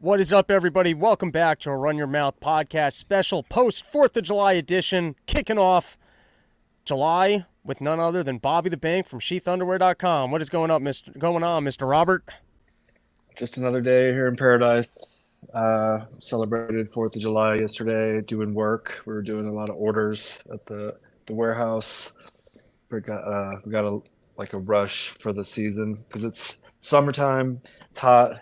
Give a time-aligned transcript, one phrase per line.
[0.00, 0.94] What is up, everybody?
[0.94, 5.58] Welcome back to a Run Your Mouth podcast special post 4th of July edition, kicking
[5.58, 5.96] off
[6.84, 10.30] July with none other than Bobby the Bank from sheathunderwear.com.
[10.30, 11.16] What is going up, Mr.
[11.16, 11.88] going on, Mr.
[11.88, 12.24] Robert?
[13.36, 14.88] Just another day here in paradise.
[15.54, 18.20] Uh, celebrated Fourth of July yesterday.
[18.20, 19.02] Doing work.
[19.06, 22.12] We were doing a lot of orders at the the warehouse.
[22.90, 24.00] We got uh, we got a
[24.36, 27.60] like a rush for the season because it's summertime.
[27.90, 28.40] It's hot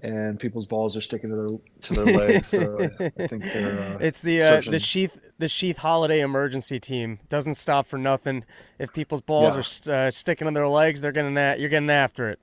[0.00, 1.46] and people's balls are sticking to their
[1.80, 2.46] to their legs.
[2.48, 2.88] So I
[3.26, 3.94] think they're.
[3.94, 8.44] Uh, it's the uh, the sheath the sheath holiday emergency team doesn't stop for nothing.
[8.78, 9.60] If people's balls yeah.
[9.60, 11.60] are st- uh, sticking to their legs, they're getting that.
[11.60, 12.38] You're getting after it.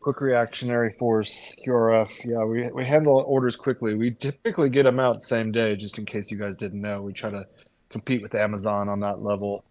[0.00, 2.10] Quick reactionary force QRF.
[2.24, 3.94] Yeah, we we handle orders quickly.
[3.94, 7.02] We typically get them out same day, just in case you guys didn't know.
[7.02, 7.46] We try to
[7.88, 9.64] compete with Amazon on that level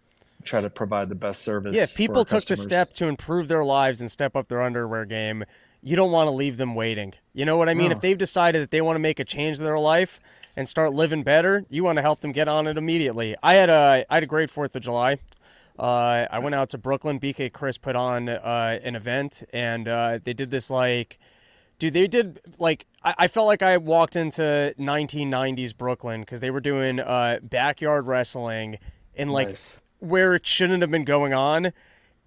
[0.44, 1.74] try to provide the best service.
[1.74, 2.58] Yeah, if people took customers.
[2.58, 5.44] the step to improve their lives and step up their underwear game
[5.82, 7.14] you don't want to leave them waiting.
[7.32, 7.90] You know what I mean?
[7.90, 7.96] No.
[7.96, 10.20] If they've decided that they want to make a change in their life
[10.56, 13.36] and start living better, you want to help them get on it immediately.
[13.42, 15.18] I had a I had a great Fourth of July.
[15.78, 17.20] Uh, I went out to Brooklyn.
[17.20, 21.20] BK Chris put on uh, an event, and uh, they did this like,
[21.78, 26.50] dude, they did like I, I felt like I walked into 1990s Brooklyn because they
[26.50, 28.78] were doing uh, backyard wrestling
[29.14, 29.76] in like nice.
[30.00, 31.72] Where it shouldn't have been going on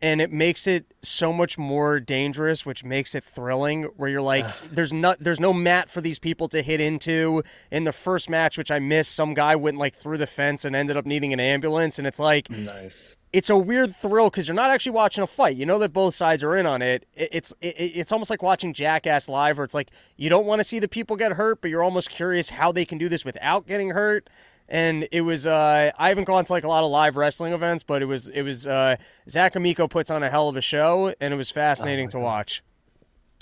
[0.01, 4.45] and it makes it so much more dangerous which makes it thrilling where you're like
[4.71, 8.57] there's not there's no mat for these people to hit into in the first match
[8.57, 11.39] which i missed some guy went like through the fence and ended up needing an
[11.39, 15.27] ambulance and it's like nice it's a weird thrill because you're not actually watching a
[15.27, 15.55] fight.
[15.55, 17.07] You know that both sides are in on it.
[17.15, 20.65] It's it, it's almost like watching Jackass live, where it's like you don't want to
[20.65, 23.67] see the people get hurt, but you're almost curious how they can do this without
[23.67, 24.29] getting hurt
[24.71, 27.83] and it was uh, I haven't gone to like a lot of live wrestling events,
[27.83, 28.95] but it was it was uh,
[29.29, 32.17] Zach Amico puts on a hell of a show, and it was fascinating oh to
[32.17, 32.23] God.
[32.23, 32.63] watch.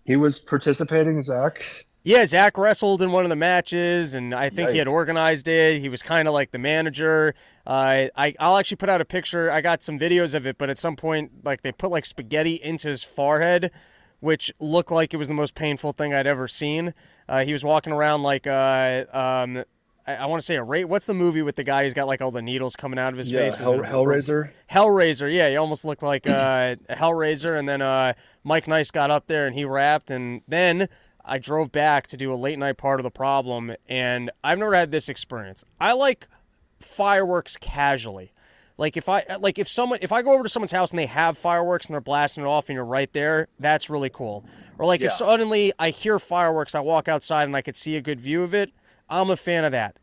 [0.05, 1.63] He was participating, Zach.
[2.01, 4.73] Yeah, Zach wrestled in one of the matches, and I think Yikes.
[4.73, 5.81] he had organized it.
[5.81, 7.35] He was kind of like the manager.
[7.67, 9.51] Uh, I I'll actually put out a picture.
[9.51, 12.55] I got some videos of it, but at some point, like they put like spaghetti
[12.55, 13.69] into his forehead,
[14.19, 16.95] which looked like it was the most painful thing I'd ever seen.
[17.27, 19.63] Uh, he was walking around like uh, um,
[20.09, 20.85] I, I want to say a rate.
[20.85, 23.17] What's the movie with the guy who's got like all the needles coming out of
[23.17, 23.55] his yeah, face?
[23.55, 24.49] Hell, Hellraiser.
[24.69, 25.33] Hellraiser.
[25.33, 27.57] Yeah, he almost looked like uh, Hellraiser.
[27.57, 30.89] And then uh, Mike Nice got up there and he rapped, and then.
[31.25, 34.73] I drove back to do a late night part of the problem, and I've never
[34.73, 35.63] had this experience.
[35.79, 36.27] I like
[36.79, 38.31] fireworks casually.
[38.79, 41.05] Like if I like if someone if I go over to someone's house and they
[41.05, 44.45] have fireworks and they're blasting it off and you're right there, that's really cool.
[44.79, 45.07] Or like yeah.
[45.07, 48.41] if suddenly I hear fireworks, I walk outside and I could see a good view
[48.41, 48.71] of it,
[49.09, 49.97] I'm a fan of that.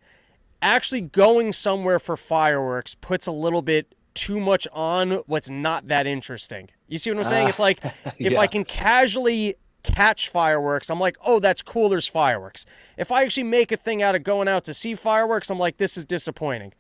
[0.63, 6.07] Actually, going somewhere for fireworks puts a little bit too much on what's not that
[6.07, 6.71] interesting.
[6.89, 7.47] You see what I'm saying?
[7.47, 7.85] Uh, it's like
[8.19, 8.41] if yeah.
[8.41, 11.89] I can casually catch fireworks, I'm like, oh, that's cool.
[11.89, 12.67] There's fireworks.
[12.97, 15.77] If I actually make a thing out of going out to see fireworks, I'm like,
[15.77, 16.73] this is disappointing.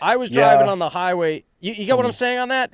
[0.00, 0.72] I was driving yeah.
[0.72, 1.44] on the highway.
[1.60, 2.72] You, you get what I'm saying on that?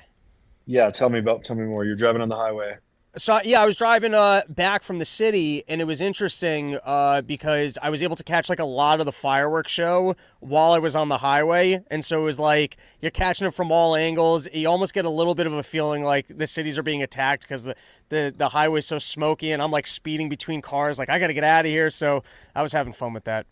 [0.64, 1.44] Yeah, tell me about.
[1.44, 1.84] Tell me more.
[1.84, 2.76] You're driving on the highway
[3.18, 7.22] so yeah, I was driving uh, back from the city, and it was interesting uh,
[7.22, 10.78] because I was able to catch like a lot of the fireworks show while I
[10.78, 14.48] was on the highway, and so it was like you're catching it from all angles.
[14.52, 17.42] You almost get a little bit of a feeling like the cities are being attacked
[17.42, 17.74] because the
[18.08, 21.34] the the highway's so smoky, and I'm like speeding between cars, like I got to
[21.34, 21.90] get out of here.
[21.90, 22.22] So
[22.54, 23.46] I was having fun with that.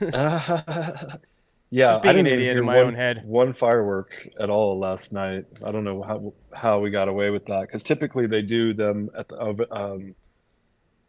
[1.74, 3.22] Yeah, Just being an idiot in my one, own head.
[3.24, 5.46] One firework at all last night.
[5.64, 9.08] I don't know how how we got away with that because typically they do them
[9.16, 10.14] at the um,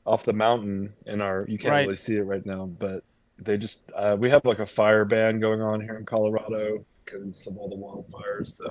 [0.06, 1.46] off the mountain in our.
[1.50, 1.81] You can't right.
[1.81, 3.03] really see it right now, but
[3.38, 7.45] they just uh, we have like a fire ban going on here in Colorado because
[7.45, 8.57] of all the wildfires.
[8.57, 8.69] So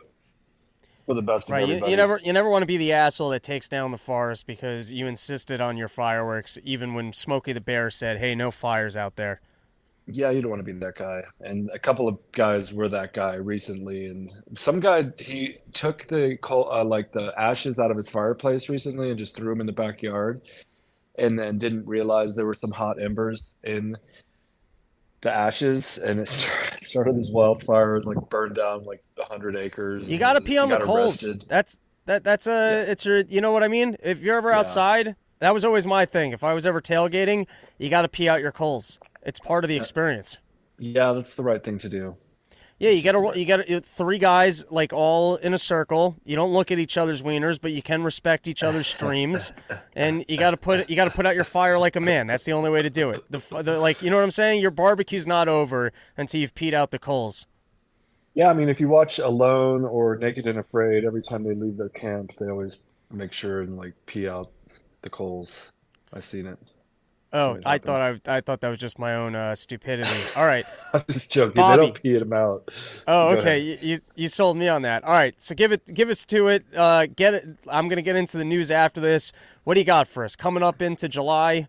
[1.04, 1.68] for the best right.
[1.68, 4.46] You, you, never you never want to be the asshole that takes down the forest
[4.46, 8.96] because you insisted on your fireworks, even when Smokey the Bear said, "Hey, no fires
[8.96, 9.42] out there."
[10.06, 11.22] Yeah, you don't want to be that guy.
[11.40, 14.06] And a couple of guys were that guy recently.
[14.06, 19.10] And some guy he took the uh, like the ashes out of his fireplace recently
[19.10, 20.42] and just threw them in the backyard,
[21.16, 23.96] and then didn't realize there were some hot embers in
[25.20, 26.28] the ashes, and it
[26.82, 30.08] started this wildfire, and like burned down like hundred acres.
[30.08, 31.24] You got to pee on the coals.
[31.24, 31.46] Arrested.
[31.48, 32.24] That's that.
[32.24, 32.50] That's a.
[32.86, 32.92] Yeah.
[32.92, 33.18] It's your.
[33.20, 33.96] You know what I mean?
[34.02, 35.12] If you're ever outside, yeah.
[35.38, 36.32] that was always my thing.
[36.32, 37.46] If I was ever tailgating,
[37.78, 38.98] you got to pee out your coals.
[39.22, 40.38] It's part of the experience.
[40.78, 42.16] Yeah, that's the right thing to do.
[42.78, 46.16] Yeah, you got to you got to three guys like all in a circle.
[46.24, 49.52] You don't look at each other's wieners, but you can respect each other's streams,
[49.94, 52.26] and you got to put you got to put out your fire like a man.
[52.26, 53.22] That's the only way to do it.
[53.30, 54.60] The, the like you know what I'm saying.
[54.60, 57.46] Your barbecue's not over until you've peed out the coals.
[58.34, 61.76] Yeah, I mean, if you watch Alone or Naked and Afraid, every time they leave
[61.76, 62.78] their camp, they always
[63.12, 64.50] make sure and like pee out
[65.02, 65.60] the coals.
[66.12, 66.58] I've seen it.
[67.34, 70.10] Oh, I thought I, I thought that was just my own uh, stupidity.
[70.36, 70.66] All right.
[70.92, 71.54] I'm just joking.
[71.54, 71.80] Bobby.
[71.80, 72.70] They don't pee them out.
[73.08, 73.58] Oh, Go okay.
[73.58, 75.02] You, you you sold me on that.
[75.04, 75.34] All right.
[75.40, 76.64] So give it give us to it.
[76.76, 77.48] Uh, get it.
[77.68, 79.32] I'm gonna get into the news after this.
[79.64, 80.36] What do you got for us?
[80.36, 81.68] Coming up into July.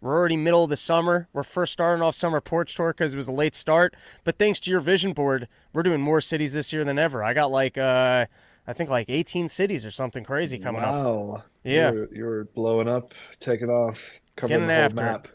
[0.00, 1.28] We're already middle of the summer.
[1.32, 3.94] We're first starting off summer porch tour because it was a late start.
[4.24, 7.22] But thanks to your vision board, we're doing more cities this year than ever.
[7.22, 8.26] I got like uh,
[8.66, 10.94] I think like 18 cities or something crazy coming up.
[10.94, 11.42] wow.
[11.64, 11.92] Yeah.
[11.92, 14.00] You're, you're blowing up, taking off,
[14.36, 15.28] covering Getting the whole after map.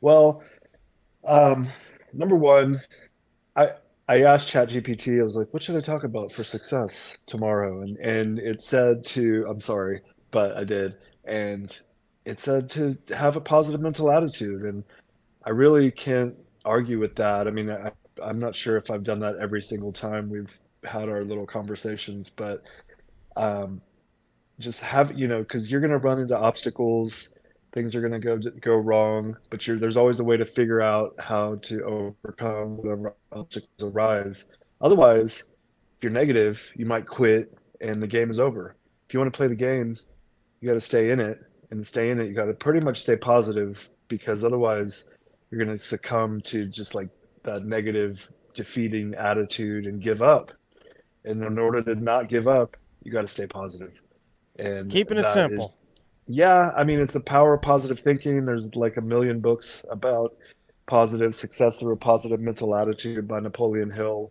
[0.00, 0.42] Well,
[1.26, 1.70] um,
[2.12, 2.80] number one,
[3.56, 3.70] I
[4.08, 5.20] I asked ChatGPT.
[5.20, 9.04] I was like, "What should I talk about for success tomorrow?" And and it said
[9.06, 11.76] to, I'm sorry, but I did, and
[12.24, 14.84] it said to have a positive mental attitude, and
[15.44, 16.34] I really can't
[16.64, 17.46] argue with that.
[17.46, 17.92] I mean, I,
[18.22, 22.30] I'm not sure if I've done that every single time we've had our little conversations,
[22.30, 22.62] but
[23.36, 23.80] um,
[24.58, 27.30] just have you know, because you're going to run into obstacles,
[27.74, 30.80] things are going to go go wrong, but you're, there's always a way to figure
[30.80, 34.44] out how to overcome whatever obstacles arise.
[34.80, 38.76] Otherwise, if you're negative, you might quit and the game is over.
[39.08, 39.98] If you want to play the game,
[40.60, 41.40] you got to stay in it,
[41.70, 45.04] and stay in it, you got to pretty much stay positive because otherwise,
[45.50, 47.08] you're going to succumb to just like
[47.42, 50.52] that negative, defeating attitude and give up.
[51.24, 54.00] And in order to not give up, you got to stay positive.
[54.58, 55.76] And Keeping it that is- simple.
[56.26, 58.44] Yeah, I mean, it's the power of positive thinking.
[58.44, 60.34] There's like a million books about
[60.86, 64.30] positive success through a positive mental attitude by Napoleon Hill.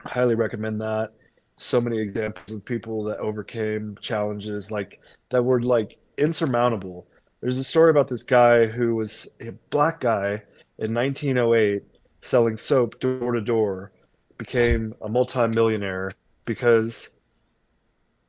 [0.00, 1.12] Highly recommend that.
[1.56, 5.00] So many examples of people that overcame challenges like
[5.30, 7.06] that were like insurmountable.
[7.40, 10.42] There's a story about this guy who was a black guy
[10.78, 11.82] in 1908
[12.22, 13.92] selling soap door to door,
[14.38, 16.10] became a multimillionaire
[16.44, 17.10] because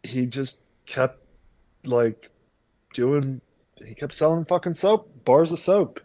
[0.03, 1.19] he just kept
[1.85, 2.29] like
[2.95, 3.41] doing
[3.85, 5.99] he kept selling fucking soap bars of soap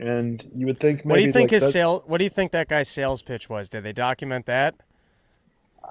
[0.00, 2.02] and you would think maybe What do you think like his that- sale?
[2.06, 3.68] What do you think that guy's sales pitch was?
[3.68, 4.74] Did they document that?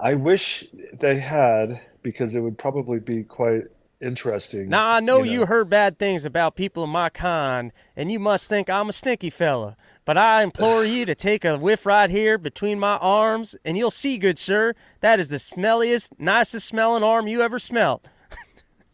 [0.00, 3.64] i wish they had because it would probably be quite
[4.00, 8.10] interesting Now I know you you, heard bad things about people of my kind, and
[8.10, 9.76] you must think I'm a stinky fella.
[10.04, 13.92] But I implore you to take a whiff right here between my arms, and you'll
[13.92, 18.08] see, good sir, that is the smelliest, nicest smelling arm you ever smelt.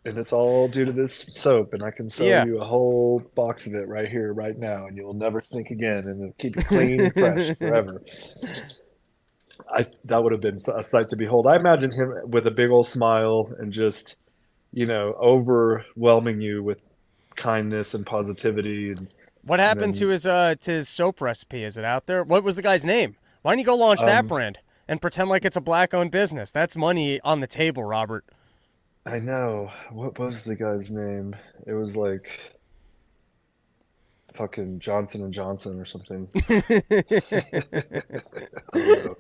[0.05, 2.45] And it's all due to this soap and i can sell Yeah.
[2.45, 6.05] you a whole box of it right here right now and you'll never stink again
[6.06, 8.03] and it'll keep you clean and fresh forever
[9.71, 12.71] I, that would have been a sight to behold i imagine him with a big
[12.71, 14.17] old smile and just
[14.73, 16.79] you know overwhelming you with
[17.37, 19.09] kindness and positivity and
[19.43, 21.62] What happened then- to his uh to his soap recipe?
[21.65, 22.23] Is it out there?
[22.25, 23.17] What was the guy's name?
[23.43, 24.59] Why don't you go launch that Um, brand
[24.89, 26.50] and pretend like it's a black owned business?
[26.50, 28.25] That's money on the table, Robert.
[29.08, 29.70] I know.
[29.90, 31.34] What was the guy's name?
[31.66, 32.38] It was like
[34.34, 36.28] fucking Johnson and Johnson or something.
[36.50, 37.43] I
[38.75, 39.14] don't know.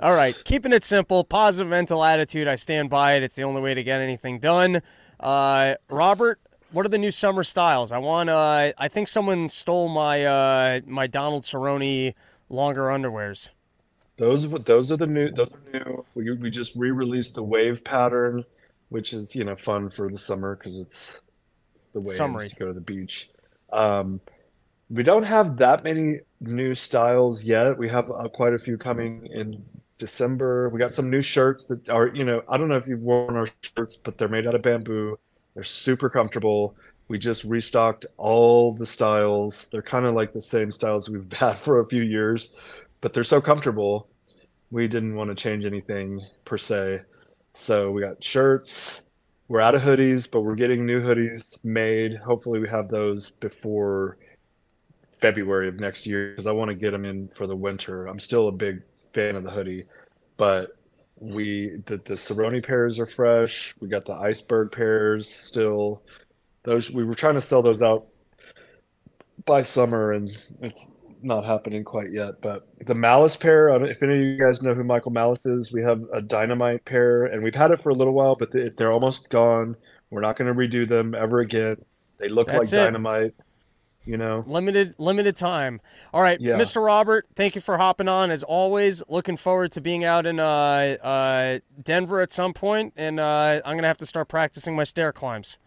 [0.00, 2.48] All right, keeping it simple, positive mental attitude.
[2.48, 3.22] I stand by it.
[3.22, 4.80] It's the only way to get anything done.
[5.20, 6.40] Uh, Robert,
[6.72, 7.92] what are the new summer styles?
[7.92, 8.30] I want.
[8.30, 12.14] Uh, I think someone stole my uh, my Donald Cerrone
[12.48, 13.50] longer underwears.
[14.18, 16.04] Those are- those are the new those are new.
[16.14, 18.44] We we just re-released the wave pattern,
[18.88, 21.20] which is, you know, fun for the summer because it's
[21.92, 22.48] the waves Summery.
[22.48, 23.30] to go to the beach.
[23.72, 24.20] Um,
[24.90, 27.76] we don't have that many new styles yet.
[27.76, 29.64] We have uh, quite a few coming in
[29.98, 30.68] December.
[30.68, 33.36] We got some new shirts that are, you know, I don't know if you've worn
[33.36, 35.18] our shirts, but they're made out of bamboo.
[35.54, 36.76] They're super comfortable.
[37.08, 39.68] We just restocked all the styles.
[39.68, 42.54] They're kind of like the same styles we've had for a few years,
[43.00, 44.08] but they're so comfortable.
[44.70, 47.02] We didn't want to change anything per se.
[47.58, 49.00] So we got shirts.
[49.48, 52.14] We're out of hoodies, but we're getting new hoodies made.
[52.16, 54.18] Hopefully, we have those before
[55.20, 58.06] February of next year because I want to get them in for the winter.
[58.06, 58.82] I'm still a big
[59.14, 59.86] fan of the hoodie,
[60.36, 60.76] but
[61.18, 63.74] we the the Cerrone pairs are fresh.
[63.80, 66.02] We got the iceberg pairs still.
[66.64, 68.06] Those we were trying to sell those out
[69.46, 70.88] by summer, and it's
[71.26, 72.40] not happening quite yet.
[72.40, 75.44] But the Malice pair, I don't, if any of you guys know who Michael Malice
[75.44, 78.50] is, we have a Dynamite pair, and we've had it for a little while, but
[78.50, 79.76] they, they're almost gone.
[80.10, 81.76] We're not going to redo them ever again.
[82.18, 82.84] They look That's like it.
[82.84, 83.34] Dynamite,
[84.06, 84.44] you know.
[84.46, 85.80] Limited limited time.
[86.14, 86.54] All right, Yeah.
[86.54, 86.82] Mr.
[86.84, 88.30] Robert, thank you for hopping on.
[88.30, 93.20] As always, looking forward to being out in uh, uh, Denver at some point, and
[93.20, 95.58] uh, I'm gonna have to start practicing my stair climbs.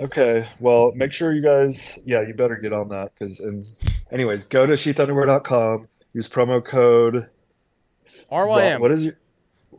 [0.00, 3.64] Okay, well, make sure you guys, yeah, you better get on that because, and
[4.14, 7.28] anyways, go to sheathunderwear.com, use promo code.
[8.30, 8.80] RYM.
[8.80, 9.18] What is your?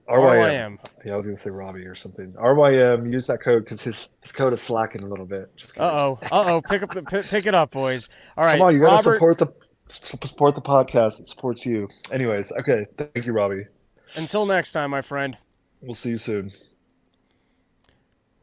[0.07, 0.77] RYM.
[1.03, 2.33] Yeah, I was gonna say Robbie or something.
[2.33, 3.11] RYM.
[3.11, 5.49] Use that code because his his code is slacking a little bit.
[5.77, 6.19] Uh oh.
[6.31, 6.61] Uh oh.
[6.61, 8.09] Pick up the pick, pick it up, boys.
[8.37, 8.57] All right.
[8.57, 9.47] Come on, you gotta Robert, support the
[9.89, 11.19] support the podcast.
[11.21, 11.89] It supports you.
[12.11, 12.85] Anyways, okay.
[12.97, 13.65] Thank you, Robbie.
[14.15, 15.37] Until next time, my friend.
[15.81, 16.51] We'll see you soon.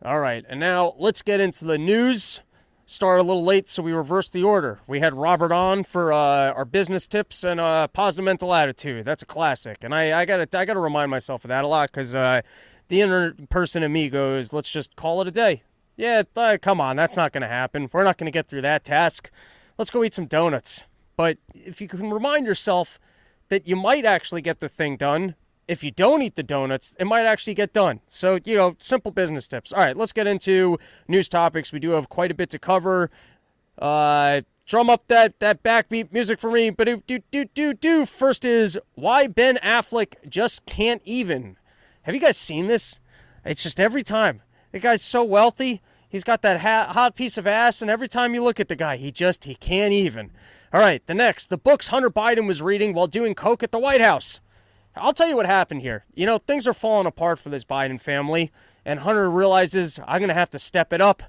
[0.04, 2.42] All right, and now let's get into the news.
[2.84, 4.80] Start a little late, so we reversed the order.
[4.86, 9.04] We had Robert on for uh, our business tips and uh, positive mental attitude.
[9.04, 11.90] That's a classic, and I, I gotta I gotta remind myself of that a lot
[11.90, 12.42] because uh,
[12.88, 15.62] the inner person in me goes, "Let's just call it a day."
[15.96, 17.88] Yeah, uh, come on, that's not gonna happen.
[17.92, 19.30] We're not gonna get through that task.
[19.78, 20.84] Let's go eat some donuts.
[21.16, 22.98] But if you can remind yourself
[23.48, 25.36] that you might actually get the thing done,
[25.68, 28.00] if you don't eat the donuts, it might actually get done.
[28.06, 29.72] So, you know, simple business tips.
[29.72, 30.78] All right, let's get into
[31.08, 31.72] news topics.
[31.72, 33.10] We do have quite a bit to cover.
[33.78, 36.70] Uh, drum up that, that backbeat music for me.
[36.70, 38.06] But do, do, do, do.
[38.06, 41.56] First is why Ben Affleck just can't even.
[42.02, 43.00] Have you guys seen this?
[43.44, 44.42] It's just every time.
[44.72, 45.82] The guy's so wealthy.
[46.08, 48.98] He's got that hot piece of ass, and every time you look at the guy,
[48.98, 50.30] he just he can't even.
[50.72, 53.78] All right, the next, the books Hunter Biden was reading while doing coke at the
[53.78, 54.40] White House.
[54.94, 56.04] I'll tell you what happened here.
[56.14, 58.52] You know, things are falling apart for this Biden family,
[58.84, 61.22] and Hunter realizes I'm going to have to step it up.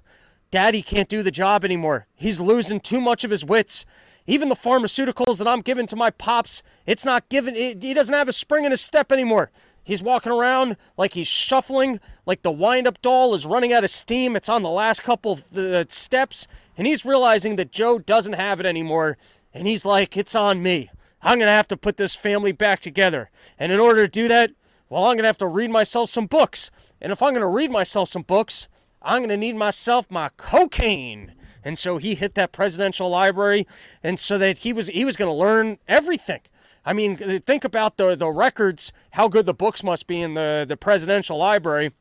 [0.52, 2.06] Daddy can't do the job anymore.
[2.14, 3.86] He's losing too much of his wits.
[4.28, 7.56] Even the pharmaceuticals that I'm giving to my pops, it's not given.
[7.56, 9.50] He doesn't have a spring in his step anymore.
[9.84, 13.90] He's walking around like he's shuffling, like the wind up doll is running out of
[13.90, 14.36] steam.
[14.36, 18.60] It's on the last couple of the steps, and he's realizing that Joe doesn't have
[18.60, 19.18] it anymore.
[19.54, 20.90] And he's like, It's on me.
[21.24, 23.32] I'm going to have to put this family back together.
[23.58, 24.52] And in order to do that,
[24.90, 26.70] well, I'm going to have to read myself some books.
[27.02, 28.68] And if I'm going to read myself some books,
[29.02, 31.34] I'm going to need myself my cocaine.
[31.64, 33.66] And so he hit that presidential library
[34.04, 36.42] and so that he was he was going to learn everything.
[36.86, 40.66] I mean, think about the the records, how good the books must be in the
[40.68, 41.92] the presidential library.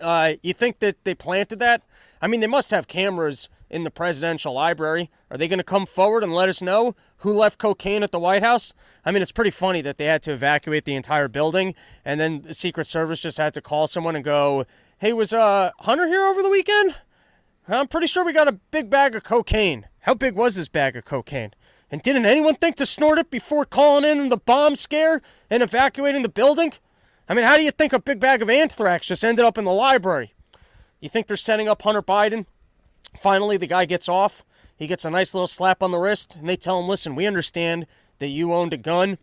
[0.00, 1.82] Uh, you think that they planted that?
[2.20, 5.10] I mean, they must have cameras in the presidential library.
[5.30, 8.18] Are they going to come forward and let us know who left cocaine at the
[8.18, 8.72] White House?
[9.04, 12.42] I mean, it's pretty funny that they had to evacuate the entire building, and then
[12.42, 14.64] the Secret Service just had to call someone and go,
[14.98, 16.94] "Hey, was uh, Hunter here over the weekend?
[17.66, 19.86] I'm pretty sure we got a big bag of cocaine.
[20.00, 21.52] How big was this bag of cocaine?"
[21.90, 26.22] And didn't anyone think to snort it before calling in the bomb scare and evacuating
[26.22, 26.72] the building?
[27.28, 29.64] I mean, how do you think a big bag of anthrax just ended up in
[29.64, 30.34] the library?
[31.00, 32.46] You think they're setting up Hunter Biden?
[33.16, 34.44] Finally, the guy gets off.
[34.76, 37.26] He gets a nice little slap on the wrist, and they tell him, listen, we
[37.26, 37.86] understand
[38.18, 39.18] that you owned a gun,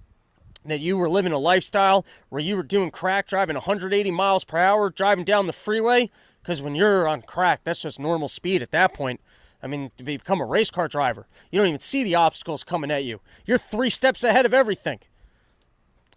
[0.66, 4.58] that you were living a lifestyle where you were doing crack, driving 180 miles per
[4.58, 6.10] hour, driving down the freeway.
[6.42, 9.22] Because when you're on crack, that's just normal speed at that point.
[9.64, 12.92] I mean, to become a race car driver, you don't even see the obstacles coming
[12.92, 13.22] at you.
[13.46, 15.00] You're three steps ahead of everything.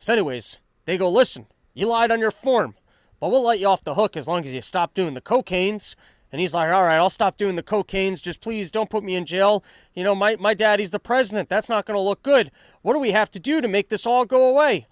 [0.01, 2.75] So, anyways, they go, listen, you lied on your form,
[3.21, 5.95] but we'll let you off the hook as long as you stop doing the cocaines
[6.31, 8.23] and he's like, all right, I'll stop doing the cocaines.
[8.23, 9.65] Just please don't put me in jail.
[9.95, 11.49] You know, my, my daddy's the president.
[11.49, 12.51] That's not going to look good.
[12.83, 14.87] What do we have to do to make this all go away?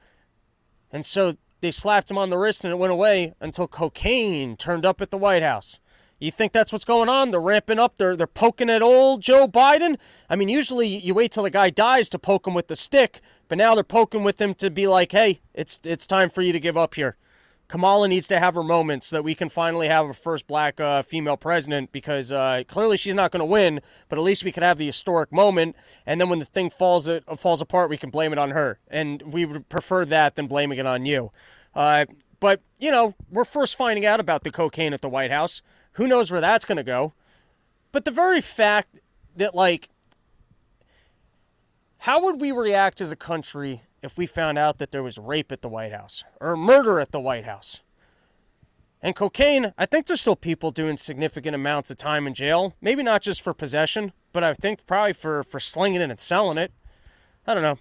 [0.91, 4.87] And so they slapped him on the wrist and it went away until cocaine turned
[4.87, 5.79] up at the White House.
[6.19, 7.31] You think that's what's going on?
[7.31, 7.97] They're ramping up.
[7.99, 9.99] They're they're poking at old Joe Biden.
[10.31, 13.21] I mean, usually you wait till the guy dies to poke him with the stick,
[13.49, 16.55] but now they're poking with him to be like, "Hey, it's it's time for you
[16.55, 17.19] to give up here."
[17.69, 20.81] Kamala needs to have her moment so that we can finally have a first black
[20.81, 24.53] uh, female president because uh, clearly she's not going to win, but at least we
[24.53, 25.77] could have the historic moment.
[26.07, 28.79] And then when the thing falls uh, falls apart, we can blame it on her.
[28.89, 31.33] And we would prefer that than blaming it on you.
[31.75, 32.07] Uh,
[32.39, 35.63] but, you know, we're first finding out about the cocaine at the White House.
[35.93, 37.15] Who knows where that's going to go?
[37.93, 39.01] But the very fact
[39.37, 39.89] that, like,
[42.07, 45.51] how would we react as a country if we found out that there was rape
[45.51, 47.81] at the White House or murder at the White House.
[49.03, 52.77] And cocaine, I think there's still people doing significant amounts of time in jail.
[52.81, 56.59] Maybe not just for possession, but I think probably for, for slinging it and selling
[56.59, 56.73] it.
[57.45, 57.79] I don't know.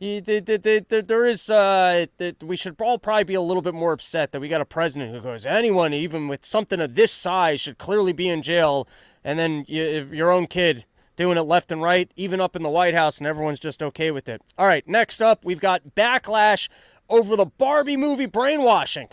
[0.00, 2.06] There is, uh,
[2.42, 5.14] we should all probably be a little bit more upset that we got a president
[5.14, 8.88] who goes, anyone, even with something of this size, should clearly be in jail.
[9.22, 12.94] And then your own kid doing it left and right, even up in the White
[12.94, 14.42] House, and everyone's just okay with it.
[14.56, 16.68] All right, next up, we've got backlash
[17.08, 19.08] over the Barbie movie brainwashing.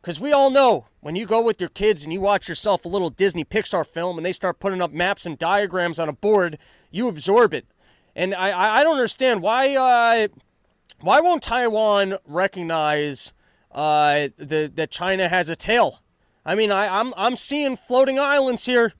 [0.00, 2.88] Because we all know when you go with your kids and you watch yourself a
[2.88, 6.58] little Disney Pixar film and they start putting up maps and diagrams on a board,
[6.90, 7.66] you absorb it.
[8.16, 10.28] And I, I don't understand why uh,
[11.00, 13.32] why won't Taiwan recognize
[13.72, 16.00] uh, the, that China has a tail?
[16.44, 18.94] I mean, I, I'm, I'm seeing floating islands here.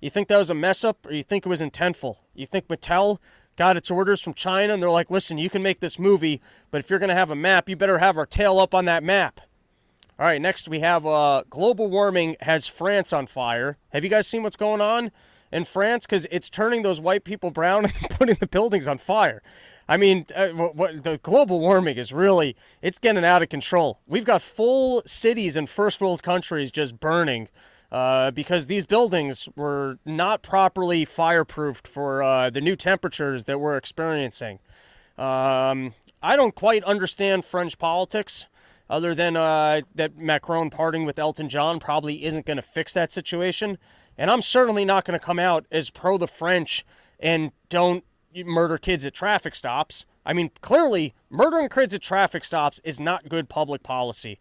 [0.00, 2.16] You think that was a mess up or you think it was intentful?
[2.34, 3.18] You think Mattel
[3.56, 6.40] got its orders from China, and they're like, listen, you can make this movie,
[6.70, 8.84] but if you're going to have a map, you better have our tail up on
[8.84, 9.40] that map.
[10.18, 13.76] All right, next we have uh, global warming has France on fire.
[13.90, 15.10] Have you guys seen what's going on
[15.52, 16.06] in France?
[16.06, 19.42] Because it's turning those white people brown and putting the buildings on fire.
[19.88, 24.00] I mean, uh, what, the global warming is really, it's getting out of control.
[24.06, 27.48] We've got full cities in first world countries just burning
[27.90, 33.76] uh, because these buildings were not properly fireproofed for uh, the new temperatures that we're
[33.76, 34.58] experiencing.
[35.16, 38.46] Um, I don't quite understand French politics,
[38.90, 43.12] other than uh, that Macron parting with Elton John probably isn't going to fix that
[43.12, 43.78] situation.
[44.16, 46.84] And I'm certainly not going to come out as pro the French
[47.20, 48.04] and don't
[48.44, 50.04] murder kids at traffic stops.
[50.26, 54.38] I mean, clearly, murdering kids at traffic stops is not good public policy.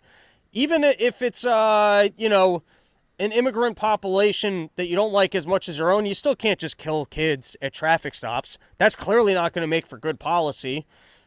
[0.52, 2.64] Even if it's, uh, you know,
[3.20, 6.60] an immigrant population that you don't like as much as your own, you still can't
[6.60, 8.58] just kill kids at traffic stops.
[8.78, 10.86] That's clearly not going to make for good policy.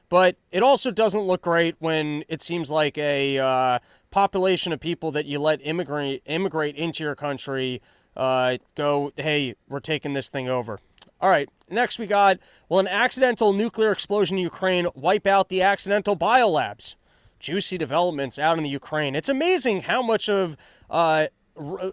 [0.08, 3.78] But it also doesn't look great when it seems like a uh,
[4.10, 7.80] population of people that you let immigrate immigrate into your country
[8.16, 10.80] uh, go, hey, we're taking this thing over.
[11.20, 15.62] All right, next we got, will an accidental nuclear explosion in Ukraine wipe out the
[15.62, 16.96] accidental biolabs?
[17.38, 19.14] Juicy developments out in the Ukraine.
[19.14, 20.56] It's amazing how much of
[20.90, 21.28] uh,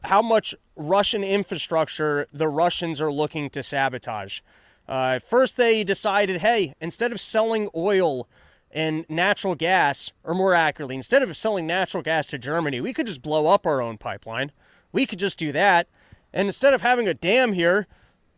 [0.03, 4.41] how much Russian infrastructure the Russians are looking to sabotage.
[4.87, 8.27] Uh, first, they decided, hey, instead of selling oil
[8.71, 13.07] and natural gas, or more accurately, instead of selling natural gas to Germany, we could
[13.07, 14.51] just blow up our own pipeline.
[14.91, 15.87] We could just do that.
[16.33, 17.87] And instead of having a dam here,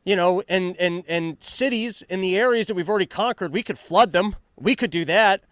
[0.06, 3.78] you know, and, and, and cities in the areas that we've already conquered, we could
[3.78, 4.36] flood them.
[4.56, 5.44] We could do that.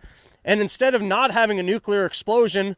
[0.44, 2.76] And instead of not having a nuclear explosion,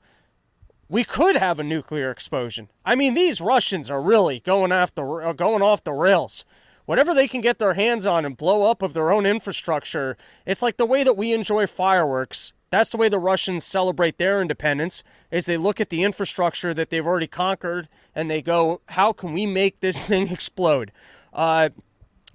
[0.90, 2.70] we could have a nuclear explosion.
[2.84, 6.44] I mean, these Russians are really going off the going off the rails
[6.90, 10.18] whatever they can get their hands on and blow up of their own infrastructure.
[10.44, 12.54] It's like the way that we enjoy fireworks.
[12.72, 16.90] That's the way the Russians celebrate their independence is they look at the infrastructure that
[16.90, 20.92] they've already conquered and they go, how can we make this thing explode?
[21.32, 21.70] Uh,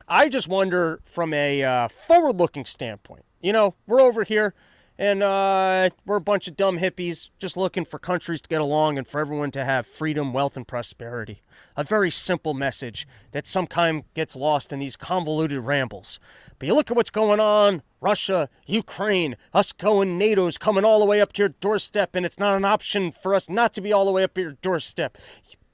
[0.06, 3.24] I just wonder from a uh, forward-looking standpoint.
[3.40, 4.54] You know, we're over here
[4.98, 8.96] and uh, we're a bunch of dumb hippies just looking for countries to get along
[8.96, 11.42] and for everyone to have freedom, wealth, and prosperity.
[11.76, 16.20] A very simple message that sometimes gets lost in these convoluted rambles.
[16.58, 21.06] But you look at what's going on Russia, Ukraine, us going, NATO's coming all the
[21.06, 23.92] way up to your doorstep, and it's not an option for us not to be
[23.92, 25.16] all the way up your doorstep.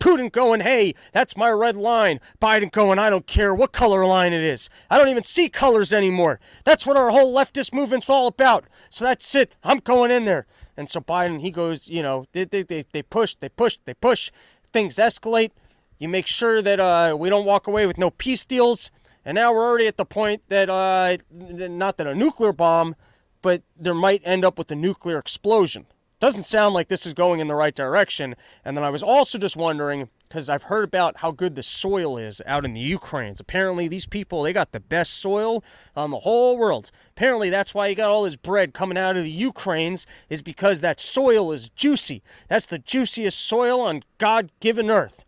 [0.01, 2.19] Putin going, hey, that's my red line.
[2.41, 4.69] Biden going, I don't care what color line it is.
[4.89, 6.41] I don't even see colors anymore.
[6.65, 8.65] That's what our whole leftist movement's all about.
[8.89, 9.55] So that's it.
[9.63, 10.47] I'm going in there.
[10.77, 13.95] And so Biden, he goes, you know, they, they, they, they push, they push, they
[13.95, 14.31] push.
[14.73, 15.51] Things escalate.
[15.99, 18.91] You make sure that uh, we don't walk away with no peace deals.
[19.25, 22.97] And now we're already at the point that, uh, not that a nuclear bomb,
[23.43, 25.87] but there might end up with a nuclear explosion
[26.21, 28.37] doesn't sound like this is going in the right direction.
[28.65, 32.19] And then I was also just wondering because I've heard about how good the soil
[32.19, 33.41] is out in the Ukraines.
[33.41, 35.65] Apparently, these people they got the best soil
[35.97, 36.91] on the whole world.
[37.17, 40.83] Apparently, that's why you got all this bread coming out of the Ukraines is because
[40.83, 42.23] that soil is juicy.
[42.49, 45.25] That's the juiciest soil on God-given earth.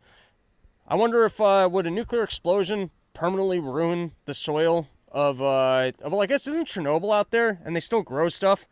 [0.86, 6.20] I wonder if uh, would a nuclear explosion permanently ruin the soil of uh, well,
[6.20, 8.66] I guess isn't Chernobyl out there and they still grow stuff?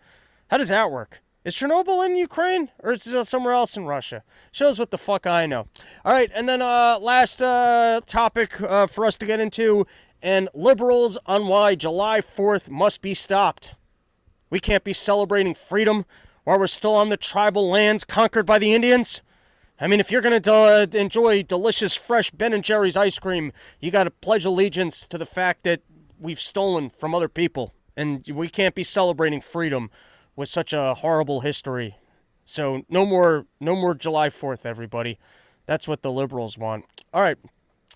[0.48, 1.22] How does that work?
[1.42, 4.22] Is Chernobyl in Ukraine or is it somewhere else in Russia?
[4.52, 5.68] Shows what the fuck I know.
[6.04, 9.86] All right, and then uh, last uh, topic uh, for us to get into,
[10.22, 13.74] and liberals on why July 4th must be stopped.
[14.50, 16.04] We can't be celebrating freedom
[16.44, 19.22] while we're still on the tribal lands conquered by the Indians.
[19.80, 23.54] I mean, if you're going to uh, enjoy delicious, fresh Ben and Jerry's ice cream,
[23.80, 25.80] you got to pledge allegiance to the fact that
[26.18, 29.90] we've stolen from other people, and we can't be celebrating freedom
[30.40, 31.96] with such a horrible history.
[32.46, 35.18] So no more no more July 4th everybody.
[35.66, 36.86] That's what the liberals want.
[37.12, 37.36] All right.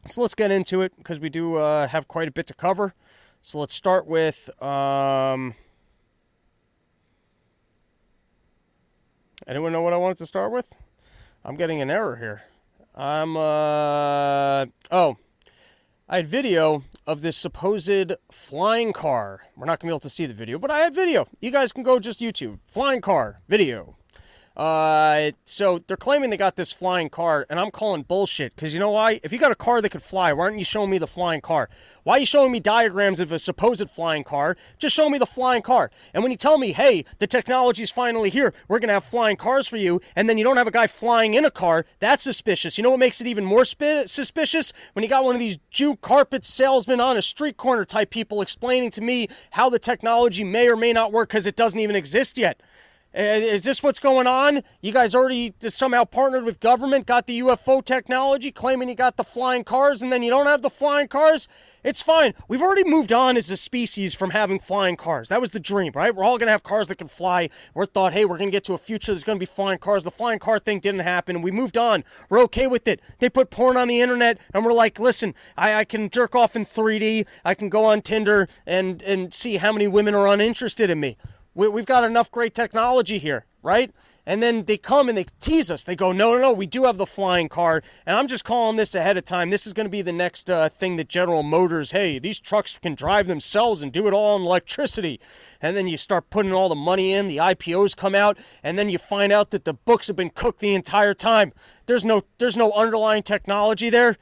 [0.04, 2.92] So let's get into it because we do uh, have quite a bit to cover.
[3.40, 5.54] So let's start with um
[9.46, 10.74] Anyone know what I wanted to start with?
[11.46, 12.42] I'm getting an error here.
[12.94, 15.16] I'm uh oh,
[16.06, 19.40] I had video of this supposed flying car.
[19.56, 21.26] We're not going to be able to see the video, but I had video.
[21.40, 22.58] You guys can go just YouTube.
[22.66, 23.96] Flying car video.
[24.56, 28.54] Uh, so they're claiming they got this flying car, and I'm calling bullshit.
[28.54, 29.18] Because you know why?
[29.22, 31.40] If you got a car that could fly, why aren't you showing me the flying
[31.40, 31.68] car?
[32.04, 34.56] Why are you showing me diagrams of a supposed flying car?
[34.78, 35.90] Just show me the flying car.
[36.12, 39.66] And when you tell me, hey, the technology's finally here, we're to have flying cars
[39.66, 42.76] for you, and then you don't have a guy flying in a car, that's suspicious.
[42.76, 44.72] You know what makes it even more sp- suspicious?
[44.92, 48.42] When you got one of these Jew carpet salesmen on a street corner type people
[48.42, 51.96] explaining to me how the technology may or may not work because it doesn't even
[51.96, 52.60] exist yet.
[53.16, 54.60] Uh, is this what's going on?
[54.80, 59.22] You guys already somehow partnered with government, got the UFO technology, claiming you got the
[59.22, 61.46] flying cars, and then you don't have the flying cars?
[61.84, 62.34] It's fine.
[62.48, 65.28] We've already moved on as a species from having flying cars.
[65.28, 66.12] That was the dream, right?
[66.12, 67.50] We're all going to have cars that can fly.
[67.72, 69.78] We're thought, hey, we're going to get to a future that's going to be flying
[69.78, 70.02] cars.
[70.02, 72.02] The flying car thing didn't happen, and we moved on.
[72.28, 73.00] We're okay with it.
[73.20, 76.56] They put porn on the internet, and we're like, listen, I, I can jerk off
[76.56, 77.26] in 3D.
[77.44, 81.16] I can go on Tinder and, and see how many women are uninterested in me.
[81.54, 83.92] We, we've got enough great technology here, right?
[84.26, 85.84] And then they come and they tease us.
[85.84, 87.82] They go, no, no, no, we do have the flying car.
[88.06, 89.50] And I'm just calling this ahead of time.
[89.50, 92.78] This is going to be the next uh, thing that General Motors, hey, these trucks
[92.78, 95.20] can drive themselves and do it all on electricity.
[95.60, 98.88] And then you start putting all the money in, the IPOs come out, and then
[98.88, 101.52] you find out that the books have been cooked the entire time.
[101.86, 104.16] There's no, there's no underlying technology there.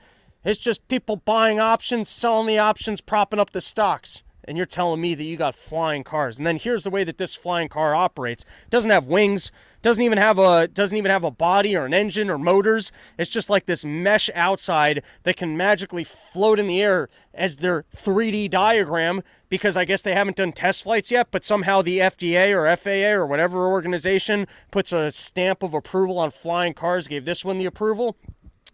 [0.45, 5.01] It's just people buying options, selling the options, propping up the stocks and you're telling
[5.01, 6.39] me that you got flying cars.
[6.39, 8.45] And then here's the way that this flying car operates.
[8.45, 9.53] It doesn't have wings,
[9.83, 12.93] doesn't even have a doesn't even have a body or an engine or motors.
[13.19, 17.85] It's just like this mesh outside that can magically float in the air as their
[17.95, 22.55] 3D diagram because I guess they haven't done test flights yet, but somehow the FDA
[22.55, 27.45] or FAA or whatever organization puts a stamp of approval on flying cars, gave this
[27.45, 28.17] one the approval.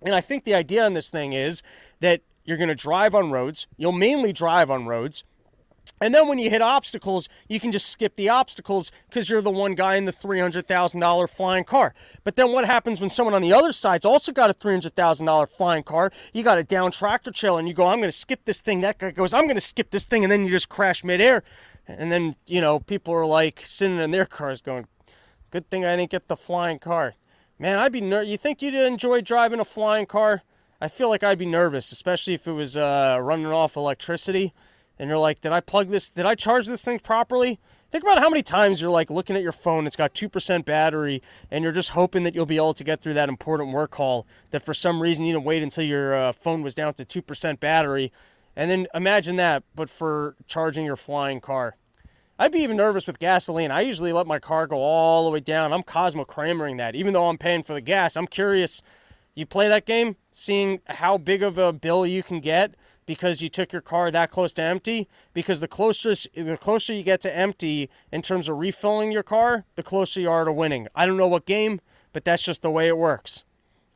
[0.02, 1.62] And I think the idea on this thing is
[2.00, 3.66] that you're going to drive on roads.
[3.76, 5.24] You'll mainly drive on roads.
[6.01, 9.51] And then when you hit obstacles, you can just skip the obstacles because you're the
[9.51, 11.94] one guy in the $300,000 flying car.
[12.24, 15.83] But then what happens when someone on the other side's also got a $300,000 flying
[15.83, 16.11] car?
[16.33, 18.81] You got a down tractor trailer and you go, I'm going to skip this thing.
[18.81, 20.24] That guy goes, I'm going to skip this thing.
[20.24, 21.42] And then you just crash midair.
[21.87, 24.87] And then, you know, people are like sitting in their cars going,
[25.51, 27.14] good thing I didn't get the flying car.
[27.59, 28.29] Man, I'd be nervous.
[28.29, 30.42] You think you'd enjoy driving a flying car?
[30.81, 34.55] I feel like I'd be nervous, especially if it was uh, running off electricity
[34.98, 36.11] and you're like, did I plug this?
[36.11, 37.58] Did I charge this thing properly?
[37.90, 41.22] Think about how many times you're like looking at your phone, it's got 2% battery,
[41.50, 44.26] and you're just hoping that you'll be able to get through that important work call
[44.50, 47.61] that for some reason you didn't wait until your uh, phone was down to 2%
[47.61, 48.12] battery.
[48.54, 51.76] And then imagine that, but for charging your flying car.
[52.38, 53.70] I'd be even nervous with gasoline.
[53.70, 55.72] I usually let my car go all the way down.
[55.72, 56.94] I'm Cosmo Kramering that.
[56.94, 58.82] Even though I'm paying for the gas, I'm curious.
[59.34, 62.74] You play that game, seeing how big of a bill you can get
[63.09, 65.09] because you took your car that close to empty?
[65.33, 69.64] Because the closer the closer you get to empty in terms of refilling your car
[69.77, 70.88] the closer you are to winning.
[70.94, 71.81] I don't know what game
[72.12, 73.44] but that's just the way it works.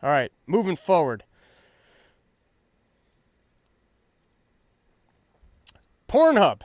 [0.03, 1.25] All right moving forward.
[6.09, 6.63] Pornhub.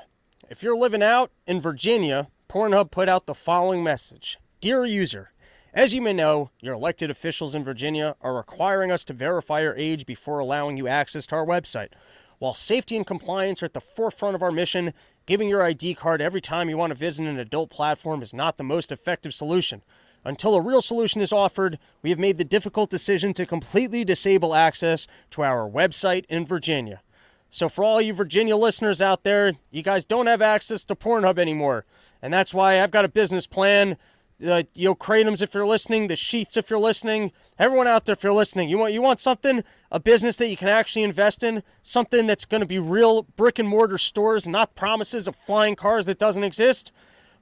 [0.49, 4.39] If you're living out in virginia pornhub put out the following message.
[4.61, 5.31] Dear user
[5.73, 9.75] as you may know, your elected officials in Virginia are requiring us to verify your
[9.75, 11.89] age before allowing you access to our website.
[12.39, 14.93] While safety and compliance are at the forefront of our mission,
[15.25, 18.57] giving your ID card every time you want to visit an adult platform is not
[18.57, 19.81] the most effective solution.
[20.23, 24.53] Until a real solution is offered, we have made the difficult decision to completely disable
[24.53, 27.01] access to our website in Virginia.
[27.49, 31.39] So, for all you Virginia listeners out there, you guys don't have access to Pornhub
[31.39, 31.85] anymore.
[32.21, 33.97] And that's why I've got a business plan
[34.45, 38.23] uh, you Kratom's if you're listening, the Sheaths if you're listening, everyone out there if
[38.23, 38.69] you're listening.
[38.69, 42.45] You want you want something, a business that you can actually invest in, something that's
[42.45, 46.43] going to be real brick and mortar stores, not promises of flying cars that doesn't
[46.43, 46.91] exist.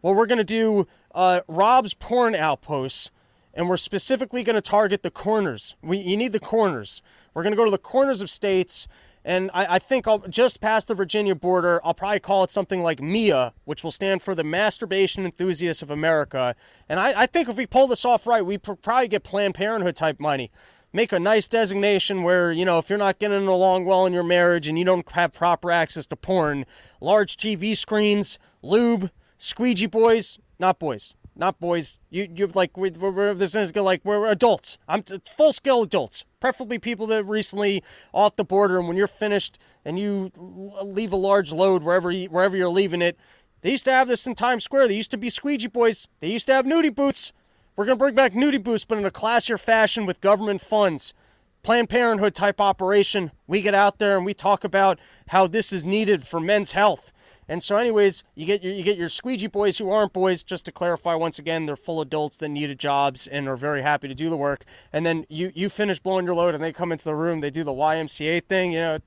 [0.02, 3.12] Well, we're going to do uh, Rob's Porn Outposts,
[3.54, 5.76] and we're specifically going to target the corners.
[5.82, 7.02] We you need the corners.
[7.34, 8.88] We're going to go to the corners of states
[9.26, 12.84] and I, I, think I'll just past the Virginia border, I'll probably call it something
[12.84, 16.56] like MIA, which will stand for the Masturbation Enthusiasts of America.
[16.88, 19.96] And I, I think if we pull this off right, we probably get Planned Parenthood
[19.96, 20.52] type money.
[20.94, 24.24] Make a nice designation where, you know, if you're not getting along well in your
[24.24, 26.64] marriage and you don't have proper access to porn,
[27.02, 29.10] large TV screens, lube,
[29.40, 32.00] squeegee boys, not boys, not boys.
[32.10, 34.78] You you like we're, we're this is like we're adults.
[34.88, 38.80] I'm full scale adults, preferably people that recently off the border.
[38.80, 43.02] And when you're finished and you leave a large load wherever you, wherever you're leaving
[43.02, 43.18] it,
[43.62, 44.88] they used to have this in Times Square.
[44.88, 46.08] They used to be squeegee boys.
[46.22, 47.34] They used to have nudie boots.
[47.76, 51.14] We're gonna bring back nudie boots, but in a classier fashion with government funds.
[51.64, 53.32] Planned Parenthood type operation.
[53.48, 57.12] We get out there and we talk about how this is needed for men's health
[57.48, 60.44] And so, anyways, you get your you get your squeegee boys who aren't boys.
[60.44, 64.08] Just to clarify, once again, they're full adults that needed jobs and are very happy
[64.08, 64.66] to do the work.
[64.92, 67.42] And then you you finish blowing your load, and they come into the room.
[67.42, 69.00] They do the YMCA thing, you know.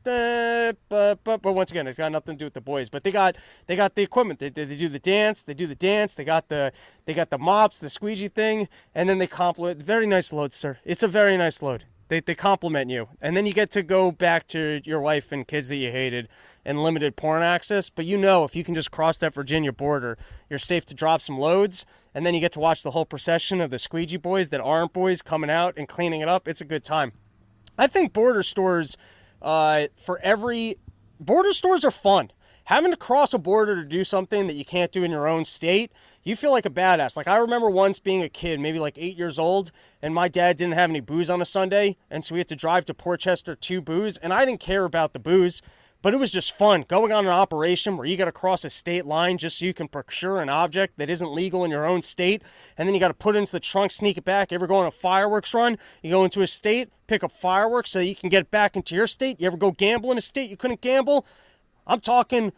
[0.88, 2.88] But but but once again, it's got nothing to do with the boys.
[2.88, 4.38] But they got they got the equipment.
[4.38, 5.42] They, they, they do the dance.
[5.42, 6.14] They do the dance.
[6.14, 6.72] They got the
[7.07, 9.83] they got the mops, the squeegee thing, and then they compliment.
[9.83, 10.79] Very nice load, sir.
[10.85, 11.85] It's a very nice load.
[12.09, 13.09] They, they compliment you.
[13.21, 16.29] And then you get to go back to your wife and kids that you hated
[16.64, 17.90] and limited porn access.
[17.90, 20.18] But you know, if you can just cross that Virginia border,
[20.49, 21.85] you're safe to drop some loads.
[22.14, 24.92] And then you get to watch the whole procession of the squeegee boys that aren't
[24.92, 26.49] boys coming out and cleaning it up.
[26.49, 27.12] It's a good time.
[27.77, 28.97] I think border stores,
[29.40, 30.79] uh, for every,
[31.21, 32.33] border stores are fun
[32.68, 35.42] having to cross a border to do something that you can't do in your own
[35.42, 35.90] state,
[36.22, 37.16] you feel like a badass.
[37.16, 40.59] Like I remember once being a kid, maybe like eight years old, and my dad
[40.59, 43.20] didn't have any booze on a Sunday, and so we had to drive to Port
[43.20, 45.62] Chester to booze, and I didn't care about the booze.
[46.00, 48.70] But it was just fun going on an operation where you got to cross a
[48.70, 52.02] state line just so you can procure an object that isn't legal in your own
[52.02, 52.44] state.
[52.76, 54.52] And then you got to put it into the trunk, sneak it back.
[54.52, 55.76] ever go on a fireworks run?
[56.00, 58.94] You go into a state, pick up fireworks so you can get it back into
[58.94, 59.40] your state.
[59.40, 61.26] You ever go gamble in a state you couldn't gamble?
[61.88, 62.53] I'm talking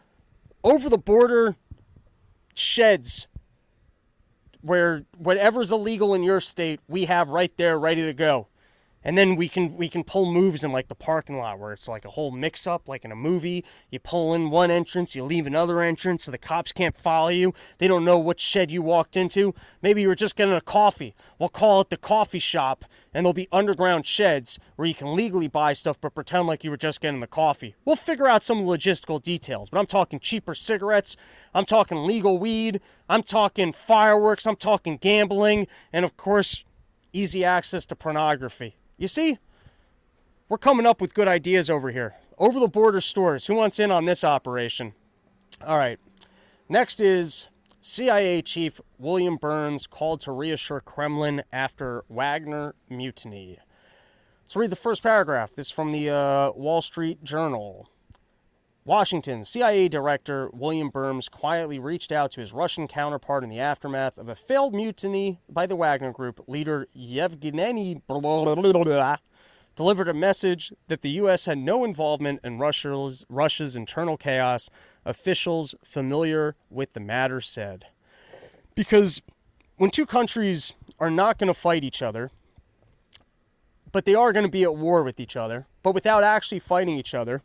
[0.63, 1.55] over the border
[2.53, 3.27] sheds
[4.61, 8.47] where whatever's illegal in your state, we have right there ready to go
[9.03, 11.87] and then we can we can pull moves in like the parking lot where it's
[11.87, 13.65] like a whole mix up like in a movie.
[13.89, 17.53] You pull in one entrance you leave another entrance so the cops can't follow you.
[17.79, 19.53] They don't know what shed you walked into.
[19.81, 21.15] Maybe you were just getting a coffee.
[21.39, 25.47] We'll call it the coffee shop and there'll be underground sheds where you can legally
[25.47, 27.75] buy stuff but pretend like you were just getting the coffee.
[27.85, 31.17] We'll figure out some logistical details but i'm talking cheaper cigarettes.
[31.53, 32.81] I'm talking legal weed.
[33.09, 34.45] I'm talking fireworks.
[34.45, 35.67] I'm talking gambling.
[35.91, 36.63] And of course
[37.13, 39.39] easy access to pornography you see,
[40.47, 42.15] we're coming up with good ideas over here.
[42.37, 43.47] Over the border stores.
[43.47, 44.93] Who wants in on this operation?
[45.65, 45.99] All right.
[46.69, 47.49] Next is
[47.81, 53.57] CIA Chief William Burns called to reassure Kremlin after Wagner mutiny.
[54.43, 55.53] Let's read the first paragraph.
[55.55, 57.89] This is from the uh, Wall Street Journal.
[58.83, 64.17] Washington, CIA Director William Burns quietly reached out to his Russian counterpart in the aftermath
[64.17, 66.43] of a failed mutiny by the Wagner Group.
[66.47, 68.01] Leader Yevgeny
[69.75, 71.45] delivered a message that the U.S.
[71.45, 74.67] had no involvement in Russia's, Russia's internal chaos,
[75.05, 77.85] officials familiar with the matter said.
[78.73, 79.21] Because
[79.77, 82.31] when two countries are not going to fight each other,
[83.91, 86.97] but they are going to be at war with each other, but without actually fighting
[86.97, 87.43] each other,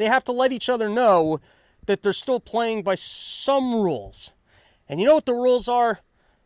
[0.00, 1.40] they have to let each other know
[1.86, 4.32] that they're still playing by some rules.
[4.88, 6.00] And you know what the rules are?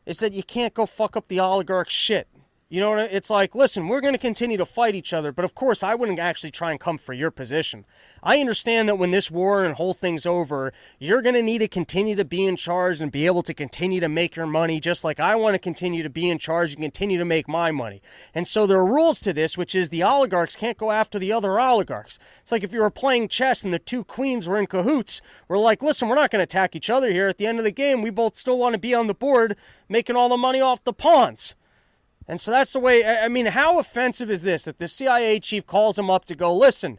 [0.07, 2.29] Is that you can't go fuck up the oligarch shit.
[2.73, 5.55] You know, it's like, listen, we're going to continue to fight each other, but of
[5.55, 7.85] course, I wouldn't actually try and come for your position.
[8.23, 11.69] I understand that when this war and whole thing's over, you're going to need to
[11.69, 15.05] continue to be in charge and be able to continue to make your money, just
[15.05, 18.01] like I want to continue to be in charge and continue to make my money.
[18.35, 21.31] And so there are rules to this, which is the oligarchs can't go after the
[21.31, 22.19] other oligarchs.
[22.41, 25.59] It's like if you were playing chess and the two queens were in cahoots, we're
[25.59, 27.29] like, listen, we're not going to attack each other here.
[27.29, 29.59] At the end of the game, we both still want to be on the board
[29.91, 31.55] making all the money off the pawns.
[32.29, 33.05] And so that's the way.
[33.05, 36.55] I mean, how offensive is this that the CIA chief calls him up to go,
[36.55, 36.99] listen,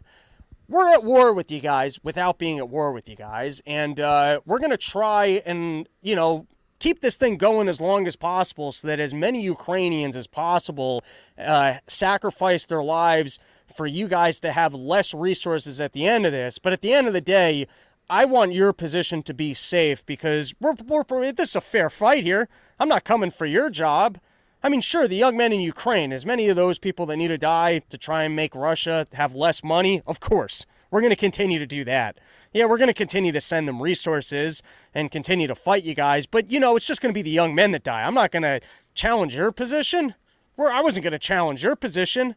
[0.68, 3.60] we're at war with you guys without being at war with you guys.
[3.66, 6.46] And uh, we're going to try and, you know,
[6.78, 11.02] keep this thing going as long as possible so that as many Ukrainians as possible
[11.38, 13.38] uh, sacrifice their lives
[13.74, 16.58] for you guys to have less resources at the end of this.
[16.58, 17.66] But at the end of the day,
[18.10, 22.22] I want your position to be safe because we're, we're, this is a fair fight
[22.22, 22.48] here.
[22.78, 24.18] I'm not coming for your job.
[24.64, 27.28] I mean, sure, the young men in Ukraine, as many of those people that need
[27.28, 31.16] to die to try and make Russia have less money, of course, we're going to
[31.16, 32.16] continue to do that.
[32.54, 34.62] Yeah, we're going to continue to send them resources
[34.94, 37.28] and continue to fight you guys, but you know, it's just going to be the
[37.28, 38.04] young men that die.
[38.04, 38.62] I'm not going to
[38.94, 40.14] challenge your position.
[40.56, 42.34] Where I wasn't going to challenge your position.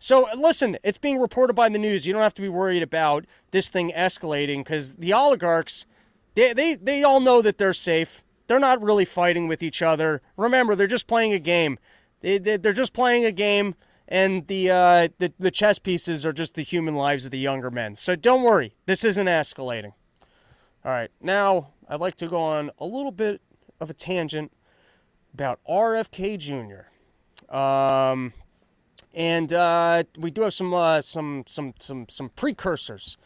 [0.00, 2.04] So listen, it's being reported by the news.
[2.04, 5.86] You don't have to be worried about this thing escalating because the oligarchs,
[6.34, 8.24] they, they, they all know that they're safe.
[8.50, 10.22] They're not really fighting with each other.
[10.36, 11.78] Remember, they're just playing a game.
[12.20, 13.76] They, they, are just playing a game,
[14.08, 17.70] and the, uh, the, the chess pieces are just the human lives of the younger
[17.70, 17.94] men.
[17.94, 19.92] So don't worry, this isn't escalating.
[20.84, 23.40] All right, now I'd like to go on a little bit
[23.80, 24.50] of a tangent
[25.32, 27.56] about RFK Jr.
[27.56, 28.32] Um,
[29.14, 33.16] and uh, we do have some uh, some some some some precursors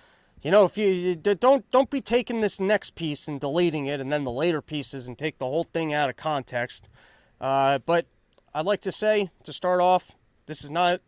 [0.45, 4.13] you know, if you don't don't be taking this next piece and deleting it, and
[4.13, 6.87] then the later pieces and take the whole thing out of context.
[7.41, 8.07] Uh, but
[8.55, 10.13] I'd like to say to start off,
[10.47, 11.01] this is not.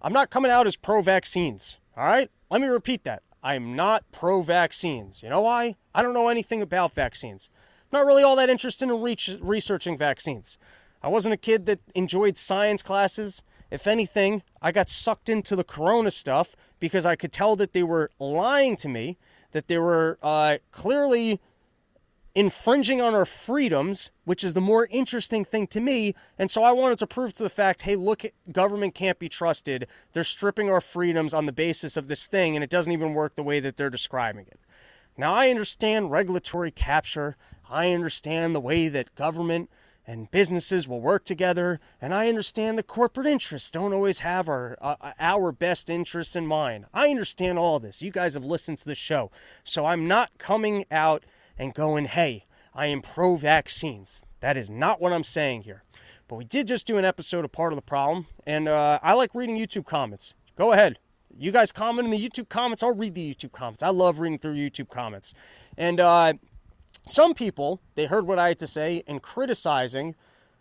[0.00, 1.78] I'm not coming out as pro-vaccines.
[1.96, 3.22] All right, let me repeat that.
[3.42, 5.22] I'm not pro vaccines.
[5.22, 5.76] You know why?
[5.94, 7.50] I don't know anything about vaccines.
[7.92, 10.56] Not really all that interested in reach, researching vaccines.
[11.02, 13.42] I wasn't a kid that enjoyed science classes.
[13.70, 17.84] If anything, I got sucked into the corona stuff because I could tell that they
[17.84, 19.16] were lying to me,
[19.52, 21.40] that they were uh, clearly
[22.34, 26.12] infringing on our freedoms, which is the more interesting thing to me.
[26.40, 29.86] And so I wanted to prove to the fact hey, look, government can't be trusted.
[30.12, 33.36] They're stripping our freedoms on the basis of this thing, and it doesn't even work
[33.36, 34.58] the way that they're describing it.
[35.16, 37.36] Now, I understand regulatory capture,
[37.70, 39.70] I understand the way that government
[40.06, 44.76] and businesses will work together, and I understand the corporate interests don't always have our
[44.80, 46.86] uh, our best interests in mind.
[46.92, 48.02] I understand all this.
[48.02, 49.30] You guys have listened to the show,
[49.64, 51.24] so I'm not coming out
[51.56, 54.24] and going, hey, I am pro vaccines.
[54.40, 55.84] That is not what I'm saying here.
[56.26, 59.12] But we did just do an episode of Part of the Problem, and uh, I
[59.14, 60.34] like reading YouTube comments.
[60.56, 60.98] Go ahead.
[61.36, 62.82] You guys comment in the YouTube comments.
[62.82, 63.82] I'll read the YouTube comments.
[63.82, 65.32] I love reading through YouTube comments.
[65.78, 66.34] And uh,
[67.04, 70.14] some people, they heard what I had to say and criticizing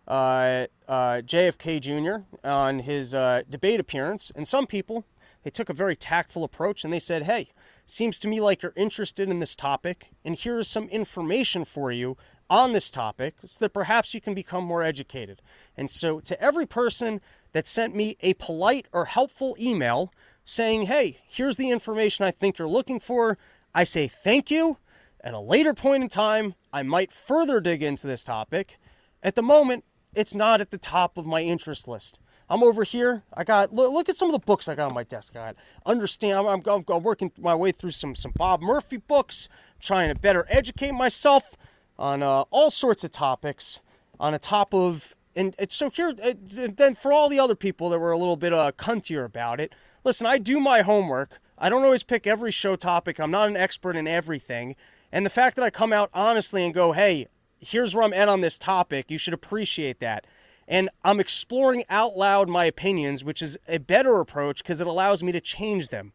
[0.08, 2.23] uh, uh JFK Jr.
[2.47, 4.32] on his uh, debate appearance.
[4.36, 5.06] And some people,
[5.43, 7.49] they took a very tactful approach and they said, hey,
[7.91, 11.91] Seems to me like you're interested in this topic, and here is some information for
[11.91, 12.15] you
[12.49, 15.41] on this topic so that perhaps you can become more educated.
[15.75, 17.19] And so, to every person
[17.51, 20.13] that sent me a polite or helpful email
[20.45, 23.38] saying, hey, here's the information I think you're looking for,
[23.75, 24.77] I say thank you.
[25.23, 28.79] At a later point in time, I might further dig into this topic.
[29.21, 29.84] At the moment,
[30.15, 32.17] it's not at the top of my interest list.
[32.49, 33.23] I'm over here.
[33.34, 35.38] I got look, look, at some of the books I got on my desk.
[35.38, 35.53] I
[35.86, 36.39] understand.
[36.39, 39.47] I'm, I'm, I'm, working my way through some some Bob Murphy books,
[39.79, 41.55] trying to better educate myself
[41.97, 43.79] on uh, all sorts of topics.
[44.19, 46.13] On a top of and it's so here.
[46.13, 49.73] then for all the other people that were a little bit uh, cuntier about it,
[50.03, 50.27] listen.
[50.27, 51.39] I do my homework.
[51.57, 53.19] I don't always pick every show topic.
[53.19, 54.75] I'm not an expert in everything.
[55.12, 57.28] And the fact that I come out honestly and go, hey,
[57.60, 60.26] here's where I'm at on this topic, you should appreciate that
[60.71, 65.21] and I'm exploring out loud my opinions, which is a better approach because it allows
[65.21, 66.13] me to change them.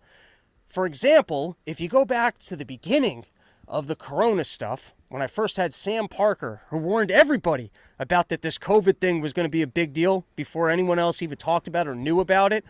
[0.67, 3.27] For example, if you go back to the beginning
[3.69, 8.41] of the corona stuff, when I first had Sam Parker, who warned everybody about that
[8.41, 11.69] this COVID thing was going to be a big deal before anyone else even talked
[11.69, 12.65] about or knew about it,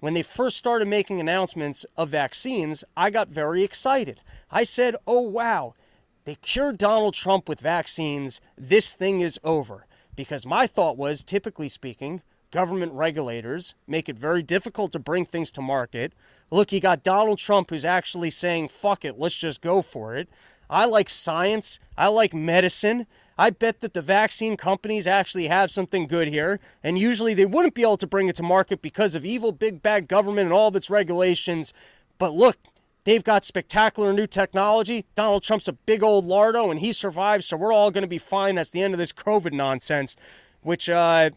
[0.00, 4.20] when they first started making announcements of vaccines, I got very excited.
[4.50, 5.74] I said, oh, wow,
[6.24, 8.40] they cured Donald Trump with vaccines.
[8.58, 9.86] This thing is over.
[10.16, 15.52] Because my thought was, typically speaking, government regulators make it very difficult to bring things
[15.52, 16.12] to market.
[16.50, 20.28] Look, you got Donald Trump who's actually saying, fuck it, let's just go for it.
[20.68, 23.06] I like science, I like medicine.
[23.40, 27.72] I bet that the vaccine companies actually have something good here, and usually they wouldn't
[27.72, 30.68] be able to bring it to market because of evil big bad government and all
[30.68, 31.72] of its regulations.
[32.18, 32.58] But look,
[33.04, 35.06] They've got spectacular new technology.
[35.14, 38.18] Donald Trump's a big old lardo and he survives, so we're all going to be
[38.18, 38.56] fine.
[38.56, 40.16] That's the end of this COVID nonsense,
[40.60, 41.30] which, uh,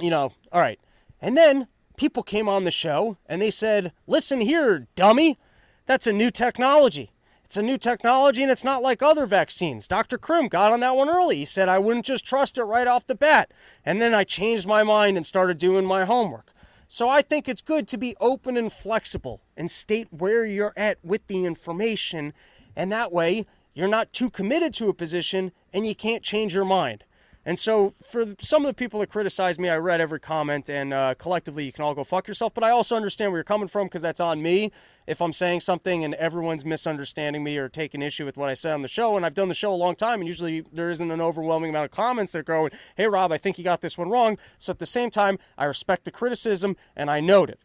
[0.00, 0.80] you know, all right.
[1.20, 1.68] And then
[1.98, 5.38] people came on the show and they said, listen here, dummy,
[5.84, 7.12] that's a new technology.
[7.46, 9.86] It's a new technology and it's not like other vaccines.
[9.86, 10.18] Dr.
[10.18, 11.36] Krim got on that one early.
[11.36, 13.52] He said I wouldn't just trust it right off the bat.
[13.84, 16.52] And then I changed my mind and started doing my homework.
[16.88, 20.98] So I think it's good to be open and flexible and state where you're at
[21.04, 22.32] with the information.
[22.74, 26.64] And that way, you're not too committed to a position and you can't change your
[26.64, 27.04] mind.
[27.46, 30.92] And so, for some of the people that criticize me, I read every comment, and
[30.92, 32.52] uh, collectively, you can all go fuck yourself.
[32.52, 34.72] But I also understand where you're coming from because that's on me
[35.06, 38.72] if I'm saying something and everyone's misunderstanding me or taking issue with what I said
[38.72, 39.16] on the show.
[39.16, 41.84] And I've done the show a long time, and usually there isn't an overwhelming amount
[41.84, 44.38] of comments that go, hey, Rob, I think you got this one wrong.
[44.58, 47.60] So, at the same time, I respect the criticism and I note it.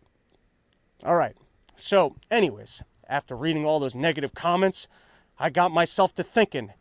[1.04, 1.36] All right.
[1.76, 4.88] So, anyways, after reading all those negative comments,
[5.40, 6.74] I got myself to thinking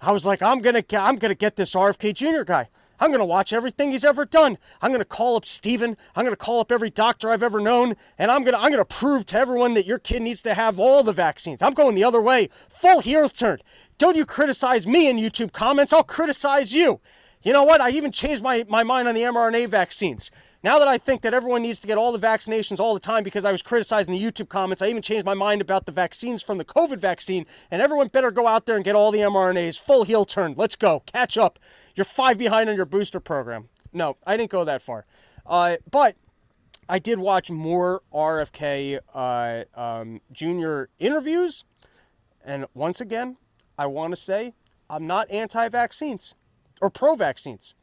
[0.00, 2.44] I was like, I'm gonna get, I'm gonna get this RFK Jr.
[2.44, 2.68] guy.
[3.00, 4.58] I'm gonna watch everything he's ever done.
[4.82, 5.96] I'm gonna call up Steven.
[6.16, 9.26] I'm gonna call up every doctor I've ever known, and I'm gonna I'm gonna prove
[9.26, 11.62] to everyone that your kid needs to have all the vaccines.
[11.62, 12.48] I'm going the other way.
[12.68, 13.58] Full heel turn.
[13.98, 15.92] Don't you criticize me in YouTube comments?
[15.92, 17.00] I'll criticize you.
[17.42, 17.80] You know what?
[17.80, 20.30] I even changed my, my mind on the mRNA vaccines.
[20.62, 23.22] Now that I think that everyone needs to get all the vaccinations all the time
[23.22, 26.42] because I was criticizing the YouTube comments, I even changed my mind about the vaccines
[26.42, 29.78] from the COVID vaccine, and everyone better go out there and get all the mRNAs.
[29.78, 30.54] Full heel turn.
[30.56, 31.00] Let's go.
[31.06, 31.60] Catch up.
[31.94, 33.68] You're five behind on your booster program.
[33.92, 35.06] No, I didn't go that far.
[35.46, 36.16] Uh, but
[36.88, 40.84] I did watch more RFK uh, um, Jr.
[40.98, 41.64] interviews.
[42.44, 43.36] And once again,
[43.78, 44.54] I want to say
[44.90, 46.34] I'm not anti vaccines
[46.80, 47.74] or pro vaccines.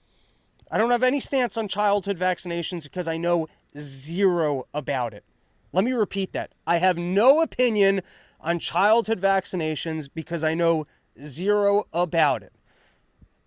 [0.72, 3.48] I don't have any stance on childhood vaccinations because I know
[3.78, 5.24] zero about it.
[5.72, 6.52] Let me repeat that.
[6.66, 8.02] I have no opinion
[8.40, 10.88] on childhood vaccinations because I know
[11.22, 12.54] zero about it.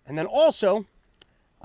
[0.05, 0.85] And then also,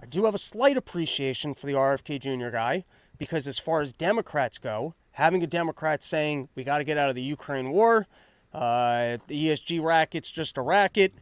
[0.00, 2.50] I do have a slight appreciation for the RFK Jr.
[2.50, 2.84] guy
[3.16, 7.08] because, as far as Democrats go, having a Democrat saying we got to get out
[7.08, 8.06] of the Ukraine war,
[8.52, 11.14] uh, the ESG racket's just a racket,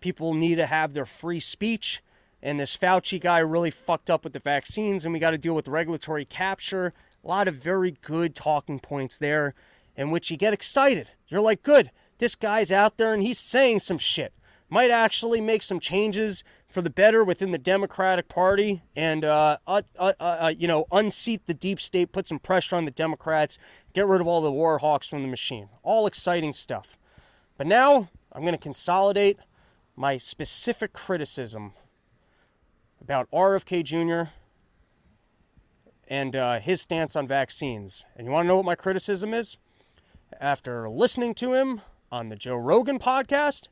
[0.00, 2.02] people need to have their free speech,
[2.42, 5.54] and this Fauci guy really fucked up with the vaccines, and we got to deal
[5.54, 6.92] with regulatory capture.
[7.22, 9.54] A lot of very good talking points there
[9.96, 11.10] in which you get excited.
[11.28, 14.32] You're like, good, this guy's out there and he's saying some shit.
[14.70, 19.82] Might actually make some changes for the better within the Democratic Party and, uh, uh,
[19.98, 23.58] uh, uh, you know, unseat the deep state, put some pressure on the Democrats,
[23.92, 25.68] get rid of all the war hawks from the machine.
[25.82, 26.96] All exciting stuff.
[27.58, 29.38] But now I'm going to consolidate
[29.96, 31.72] my specific criticism
[33.00, 34.30] about RFK Jr.
[36.08, 38.04] and uh, his stance on vaccines.
[38.16, 39.56] And you want to know what my criticism is?
[40.40, 41.80] After listening to him
[42.12, 43.68] on the Joe Rogan podcast,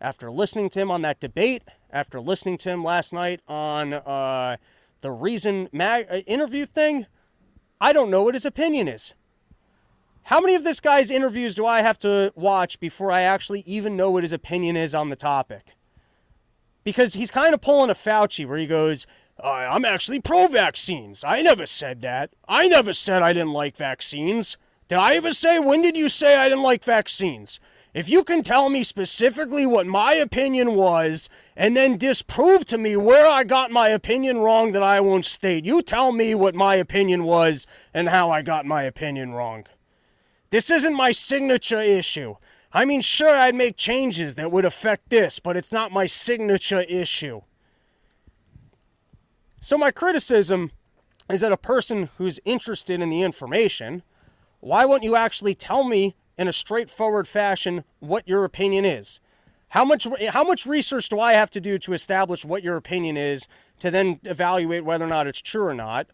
[0.00, 4.56] after listening to him on that debate, after listening to him last night on uh,
[5.00, 7.06] the Reason mag- uh, interview thing,
[7.80, 9.14] I don't know what his opinion is.
[10.24, 13.96] How many of this guy's interviews do I have to watch before I actually even
[13.96, 15.74] know what his opinion is on the topic?
[16.84, 19.06] Because he's kind of pulling a Fauci where he goes,
[19.42, 21.24] uh, I'm actually pro vaccines.
[21.24, 22.30] I never said that.
[22.48, 24.56] I never said I didn't like vaccines.
[24.88, 27.60] Did I ever say, when did you say I didn't like vaccines?
[27.94, 32.96] If you can tell me specifically what my opinion was and then disprove to me
[32.96, 36.76] where I got my opinion wrong that I won't state, you tell me what my
[36.76, 39.66] opinion was and how I got my opinion wrong.
[40.48, 42.36] This isn't my signature issue.
[42.74, 46.80] I mean, sure, I'd make changes that would affect this, but it's not my signature
[46.80, 47.42] issue.
[49.60, 50.72] So, my criticism
[51.30, 54.02] is that a person who's interested in the information,
[54.60, 59.20] why won't you actually tell me in a straightforward fashion what your opinion is?
[59.68, 63.16] How much how much research do I have to do to establish what your opinion
[63.16, 63.48] is
[63.80, 66.08] to then evaluate whether or not it's true or not?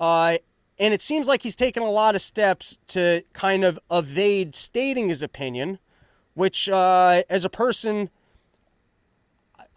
[0.00, 0.38] Uh,
[0.78, 5.08] and it seems like he's taken a lot of steps to kind of evade stating
[5.08, 5.78] his opinion,
[6.36, 8.10] which, uh, as a person,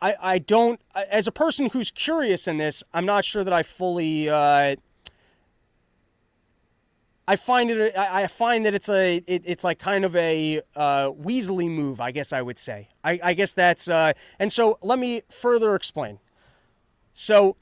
[0.02, 3.64] I, I don't, as a person who's curious in this, I'm not sure that I
[3.64, 4.76] fully, uh,
[7.26, 11.12] I find it, I find that it's a, it, it's like kind of a uh,
[11.12, 12.90] Weasley move, I guess I would say.
[13.06, 16.20] I, I guess that's, uh, and so let me further explain.
[17.14, 17.56] So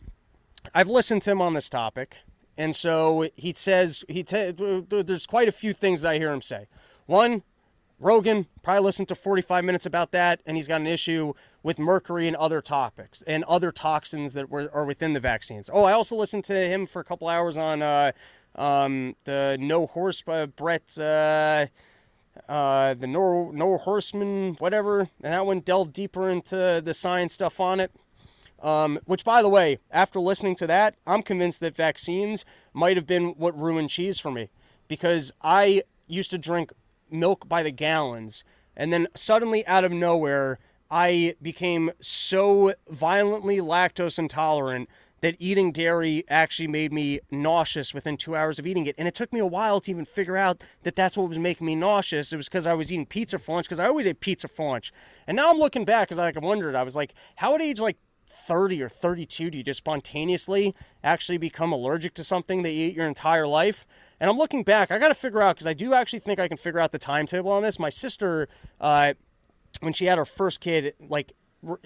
[0.74, 2.18] I've listened to him on this topic.
[2.58, 4.54] And so he says he te-
[4.90, 6.66] there's quite a few things that I hear him say.
[7.06, 7.44] One,
[8.00, 11.34] Rogan probably listened to 45 minutes about that, and he's got an issue
[11.64, 15.70] with mercury and other topics and other toxins that were are within the vaccines.
[15.74, 18.12] Oh, I also listened to him for a couple hours on uh,
[18.56, 20.98] um, the No Horse uh, Brett.
[20.98, 21.68] Uh,
[22.48, 27.60] uh, the no no horseman whatever and that one delved deeper into the science stuff
[27.60, 27.92] on it
[28.62, 33.06] um, which, by the way, after listening to that, I'm convinced that vaccines might have
[33.06, 34.50] been what ruined cheese for me
[34.88, 36.72] because I used to drink
[37.12, 38.44] milk by the gallons,
[38.76, 44.88] and then suddenly, out of nowhere, I became so violently lactose intolerant
[45.22, 48.94] that eating dairy actually made me nauseous within two hours of eating it.
[49.00, 51.66] And it took me a while to even figure out that that's what was making
[51.66, 52.32] me nauseous.
[52.32, 54.70] It was because I was eating pizza for lunch, because I always ate pizza for
[54.70, 54.94] lunch.
[55.26, 57.80] And now I'm looking back, because I like, wondered, I was like, how at age
[57.80, 57.98] like
[58.46, 62.96] 30 or 32 do you just spontaneously actually become allergic to something that you ate
[62.96, 63.86] your entire life?
[64.20, 66.48] And I'm looking back, I got to figure out because I do actually think I
[66.48, 67.80] can figure out the timetable on this.
[67.80, 68.48] My sister,
[68.80, 69.14] uh,
[69.80, 71.34] when she had her first kid, like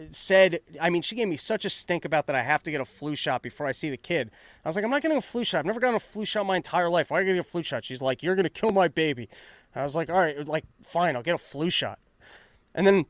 [0.10, 2.82] said, I mean, she gave me such a stink about that I have to get
[2.82, 4.32] a flu shot before I see the kid.
[4.64, 5.60] I was like, I'm not getting a flu shot.
[5.60, 7.10] I've never gotten a flu shot my entire life.
[7.10, 7.86] Why are you get a flu shot?
[7.86, 9.30] She's like, You're going to kill my baby.
[9.76, 12.00] I was like, All right, like, fine, I'll get a flu shot.
[12.76, 13.06] And then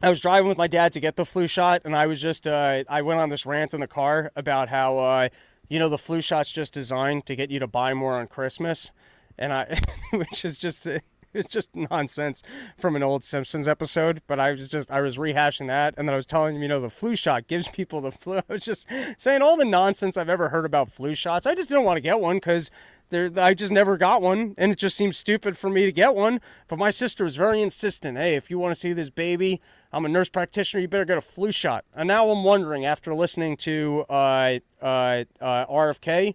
[0.00, 2.46] I was driving with my dad to get the flu shot, and I was just
[2.46, 5.28] uh, I went on this rant in the car about how uh,
[5.68, 8.92] you know the flu shot's just designed to get you to buy more on Christmas,
[9.36, 9.78] and I
[10.12, 10.86] which is just
[11.34, 12.42] it's just nonsense
[12.76, 14.22] from an old Simpsons episode.
[14.26, 16.68] But I was just I was rehashing that, and then I was telling him you
[16.68, 18.38] know the flu shot gives people the flu.
[18.38, 21.46] I was just saying all the nonsense I've ever heard about flu shots.
[21.46, 22.70] I just didn't want to get one because
[23.10, 26.14] there, I just never got one, and it just seems stupid for me to get
[26.14, 26.40] one.
[26.66, 28.18] But my sister was very insistent.
[28.18, 29.60] Hey, if you want to see this baby,
[29.92, 30.82] I'm a nurse practitioner.
[30.82, 31.84] You better get a flu shot.
[31.94, 36.34] And now I'm wondering, after listening to uh, uh, uh, RFK,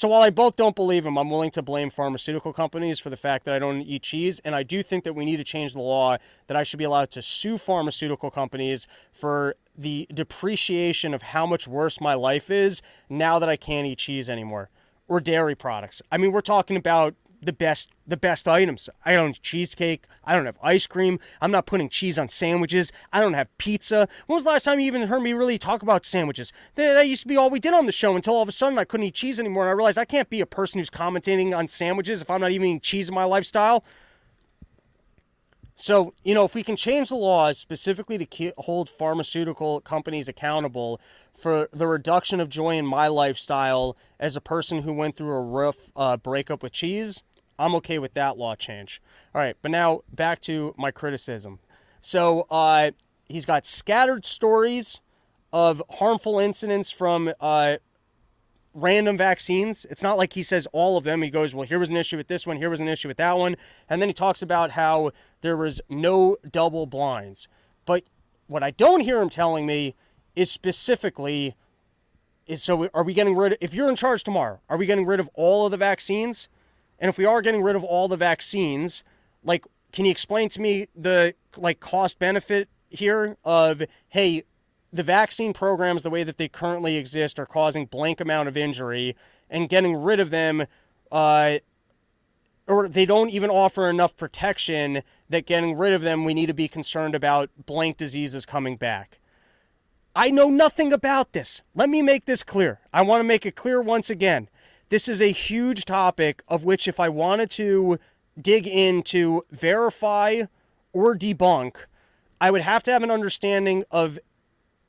[0.00, 3.18] so while I both don't believe him, I'm willing to blame pharmaceutical companies for the
[3.18, 5.74] fact that I don't eat cheese, and I do think that we need to change
[5.74, 11.20] the law that I should be allowed to sue pharmaceutical companies for the depreciation of
[11.20, 12.80] how much worse my life is
[13.10, 14.70] now that I can't eat cheese anymore
[15.06, 16.00] or dairy products.
[16.10, 18.88] I mean, we're talking about the best the best items.
[19.04, 20.04] I don't have cheesecake.
[20.24, 21.18] I don't have ice cream.
[21.40, 22.92] I'm not putting cheese on sandwiches.
[23.12, 24.08] I don't have pizza.
[24.26, 26.52] When was the last time you even heard me really talk about sandwiches?
[26.74, 28.52] That, that used to be all we did on the show until all of a
[28.52, 29.64] sudden I couldn't eat cheese anymore.
[29.64, 32.50] And I realized I can't be a person who's commentating on sandwiches if I'm not
[32.50, 33.84] even eating cheese in my lifestyle.
[35.80, 41.00] So, you know, if we can change the laws specifically to hold pharmaceutical companies accountable
[41.32, 45.40] for the reduction of joy in my lifestyle as a person who went through a
[45.40, 47.22] rough uh, breakup with cheese,
[47.60, 49.00] I'm okay with that law change.
[49.34, 51.60] All right, but now back to my criticism.
[52.00, 52.92] So, uh,
[53.28, 55.00] he's got scattered stories
[55.52, 57.76] of harmful incidents from uh,
[58.74, 59.84] random vaccines.
[59.90, 61.22] It's not like he says all of them.
[61.22, 63.16] He goes, well, here was an issue with this one, here was an issue with
[63.18, 63.56] that one.
[63.88, 67.48] And then he talks about how there was no double blinds.
[67.84, 68.04] But
[68.46, 69.94] what I don't hear him telling me
[70.34, 71.54] is specifically
[72.46, 75.06] is so are we getting rid of if you're in charge tomorrow, are we getting
[75.06, 76.48] rid of all of the vaccines?
[77.00, 79.02] And if we are getting rid of all the vaccines,
[79.42, 84.44] like can you explain to me the like cost benefit here of hey,
[84.92, 89.16] the vaccine programs, the way that they currently exist, are causing blank amount of injury,
[89.48, 90.66] and getting rid of them,
[91.12, 91.58] uh,
[92.66, 96.54] or they don't even offer enough protection that getting rid of them, we need to
[96.54, 99.20] be concerned about blank diseases coming back.
[100.14, 101.62] I know nothing about this.
[101.74, 102.80] Let me make this clear.
[102.92, 104.48] I want to make it clear once again.
[104.90, 107.98] This is a huge topic of which, if I wanted to
[108.40, 110.42] dig into, verify,
[110.92, 111.84] or debunk,
[112.40, 114.18] I would have to have an understanding of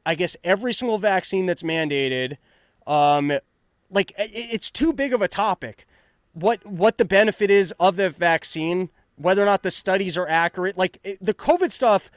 [0.03, 2.37] I guess every single vaccine that's mandated,
[2.87, 3.31] um,
[3.91, 5.85] like it's too big of a topic.
[6.33, 10.77] What what the benefit is of the vaccine, whether or not the studies are accurate,
[10.77, 12.11] like the COVID stuff.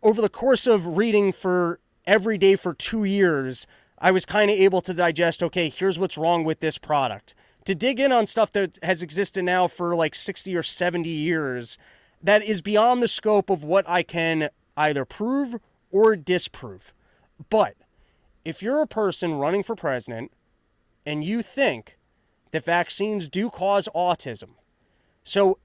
[0.00, 3.66] Over the course of reading for every day for two years,
[4.00, 5.42] I was kind of able to digest.
[5.42, 7.34] Okay, here's what's wrong with this product.
[7.64, 11.76] To dig in on stuff that has existed now for like sixty or seventy years,
[12.22, 15.56] that is beyond the scope of what I can either prove
[15.90, 16.92] or disprove.
[17.50, 17.74] But
[18.44, 20.32] if you're a person running for president
[21.04, 21.98] and you think
[22.52, 24.50] that vaccines do cause autism,
[25.24, 25.58] so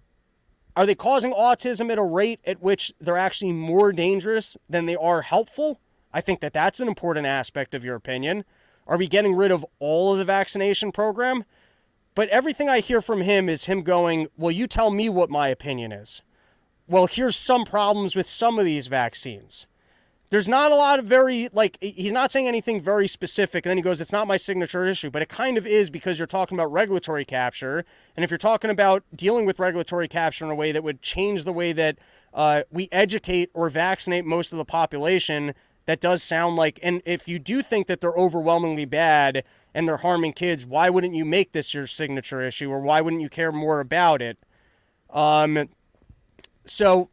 [0.76, 4.96] are they causing autism at a rate at which they're actually more dangerous than they
[4.96, 5.80] are helpful?
[6.14, 8.46] I think that that's an important aspect of your opinion.
[8.88, 11.46] Are we getting rid of all of the vaccination program?
[12.16, 15.48] But everything I hear from him is him going, Well, you tell me what my
[15.48, 16.22] opinion is.
[16.88, 19.68] Well, here's some problems with some of these vaccines
[20.34, 23.78] there's not a lot of very like he's not saying anything very specific and then
[23.78, 26.58] he goes it's not my signature issue but it kind of is because you're talking
[26.58, 27.86] about regulatory capture
[28.18, 31.44] and if you're talking about dealing with regulatory capture in a way that would change
[31.44, 32.00] the way that
[32.34, 35.54] uh, we educate or vaccinate most of the population
[35.86, 39.98] that does sound like and if you do think that they're overwhelmingly bad and they're
[39.98, 43.52] harming kids why wouldn't you make this your signature issue or why wouldn't you care
[43.52, 44.38] more about it
[45.10, 45.70] um
[46.66, 47.10] so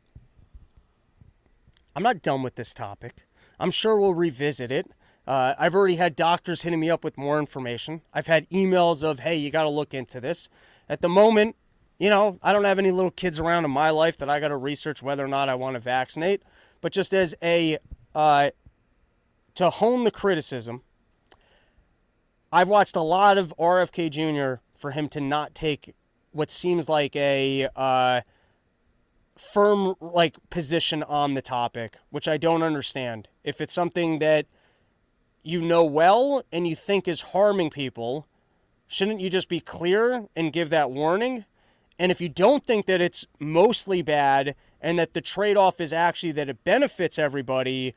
[1.95, 3.27] I'm not done with this topic.
[3.59, 4.91] I'm sure we'll revisit it.
[5.27, 8.03] Uh, I've already had doctors hitting me up with more information.
[8.13, 10.49] I've had emails of, hey, you got to look into this.
[10.89, 11.57] At the moment,
[11.99, 14.49] you know, I don't have any little kids around in my life that I got
[14.49, 16.43] to research whether or not I want to vaccinate.
[16.81, 17.79] But just as a,
[18.15, 18.51] uh,
[19.61, 20.81] to hone the criticism,
[22.51, 24.63] I've watched a lot of RFK Jr.
[24.75, 25.95] for him to not take
[26.33, 28.23] what seems like a, uh,
[29.37, 33.29] firm like position on the topic, which I don't understand.
[33.45, 34.47] If it's something that
[35.43, 38.27] you know well and you think is harming people,
[38.87, 41.45] shouldn't you just be clear and give that warning?
[41.99, 45.93] And if you don't think that it's mostly bad and that the trade off is
[45.93, 47.95] actually that it benefits everybody,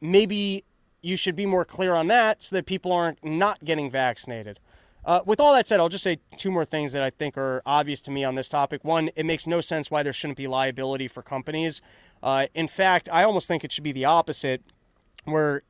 [0.00, 0.64] maybe
[1.04, 4.58] you should be more clear on that so that people aren't not getting vaccinated.
[5.04, 7.60] Uh, with all that said, I'll just say two more things that I think are
[7.66, 8.84] obvious to me on this topic.
[8.84, 11.82] One, it makes no sense why there shouldn't be liability for companies.
[12.22, 14.62] Uh, in fact, I almost think it should be the opposite,
[15.24, 15.62] where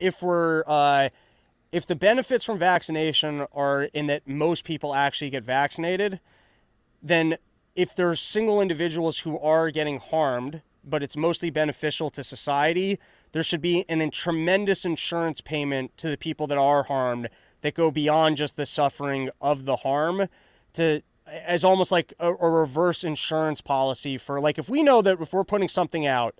[0.00, 1.10] if we're uh,
[1.70, 6.18] if the benefits from vaccination are in that most people actually get vaccinated,
[7.00, 7.36] then
[7.76, 12.98] if there's single individuals who are getting harmed, but it's mostly beneficial to society,
[13.32, 17.28] there should be an, a tremendous insurance payment to the people that are harmed
[17.62, 20.28] that go beyond just the suffering of the harm
[20.74, 25.20] to as almost like a, a, reverse insurance policy for like if we know that
[25.20, 26.34] if we're putting something out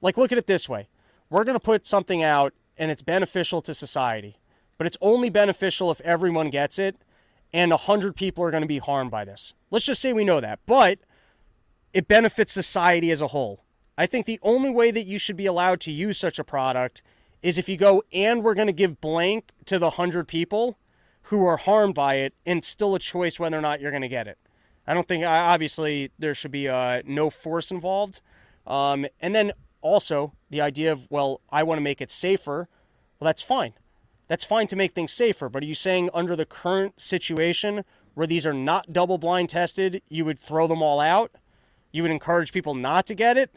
[0.00, 0.88] like look at it this way.
[1.30, 4.36] We're going to put something out and it's beneficial to society
[4.76, 6.96] but it's only beneficial if everyone gets it
[7.52, 9.54] and 100 people are going to be harmed by this.
[9.70, 10.98] Let's just say we know that but
[11.92, 13.63] it benefits society as a whole
[13.96, 17.02] i think the only way that you should be allowed to use such a product
[17.44, 20.78] is if you go and we're going to give blank to the 100 people
[21.24, 24.08] who are harmed by it and still a choice whether or not you're going to
[24.08, 24.38] get it.
[24.86, 28.20] I don't think obviously there should be uh, no force involved.
[28.66, 32.68] Um, and then also the idea of well, I want to make it safer.
[33.18, 33.74] Well, that's fine.
[34.26, 35.48] That's fine to make things safer.
[35.48, 37.84] But are you saying under the current situation
[38.14, 41.32] where these are not double blind tested, you would throw them all out?
[41.92, 43.54] You would encourage people not to get it?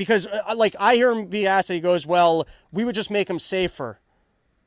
[0.00, 3.28] Because uh, like I hear him be asked, he goes, "Well, we would just make
[3.28, 4.00] them safer."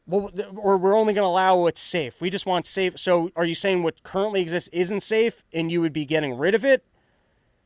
[0.06, 2.22] Well, or we're only going to allow what's safe.
[2.22, 3.00] We just want safe.
[3.00, 6.54] So, are you saying what currently exists isn't safe, and you would be getting rid
[6.54, 6.86] of it?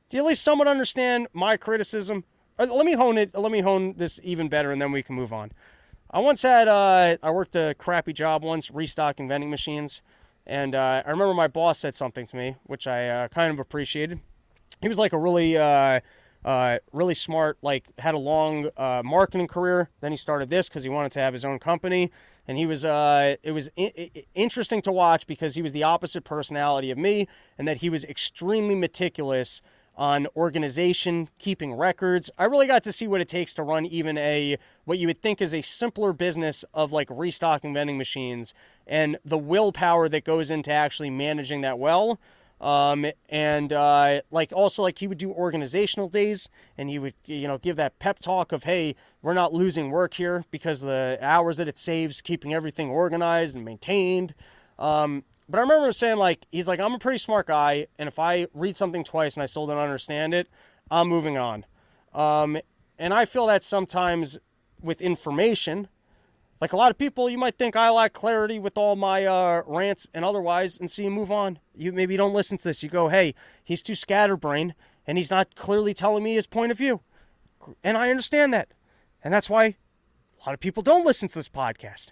[0.10, 2.24] Do you at least somewhat understand my criticism?
[2.58, 3.36] Uh, let me hone it.
[3.38, 5.52] Let me hone this even better, and then we can move on.
[6.10, 10.02] I once had uh, I worked a crappy job once restocking vending machines,
[10.46, 13.60] and uh, I remember my boss said something to me, which I uh, kind of
[13.60, 14.22] appreciated.
[14.82, 15.58] He was like a really
[16.48, 19.90] uh, really smart, like had a long uh, marketing career.
[20.00, 22.10] Then he started this because he wanted to have his own company,
[22.48, 22.86] and he was.
[22.86, 23.70] Uh, it was
[24.34, 27.28] interesting to watch because he was the opposite personality of me,
[27.58, 29.62] and that he was extremely meticulous
[29.98, 32.30] on organization, keeping records.
[32.38, 35.22] I really got to see what it takes to run even a what you would
[35.22, 38.54] think is a simpler business of like restocking vending machines
[38.86, 42.20] and the willpower that goes into actually managing that well.
[42.60, 47.48] Um, and uh, like also like he would do organizational days and he would you
[47.48, 51.58] know give that pep talk of hey we're not losing work here because the hours
[51.58, 54.34] that it saves keeping everything organized and maintained.
[54.80, 58.20] Um, but i remember saying like he's like i'm a pretty smart guy and if
[58.20, 60.48] i read something twice and i still don't understand it
[60.92, 61.66] i'm moving on.
[62.14, 62.58] Um,
[62.98, 64.40] and i feel that sometimes
[64.82, 65.88] with information
[66.60, 69.62] like a lot of people, you might think I lack clarity with all my uh,
[69.66, 71.60] rants and otherwise, and so you move on.
[71.76, 72.82] You maybe don't listen to this.
[72.82, 74.74] You go, hey, he's too scatterbrained,
[75.06, 77.02] and he's not clearly telling me his point of view.
[77.84, 78.70] And I understand that.
[79.24, 79.76] And that's why a
[80.46, 82.12] lot of people don't listen to this podcast.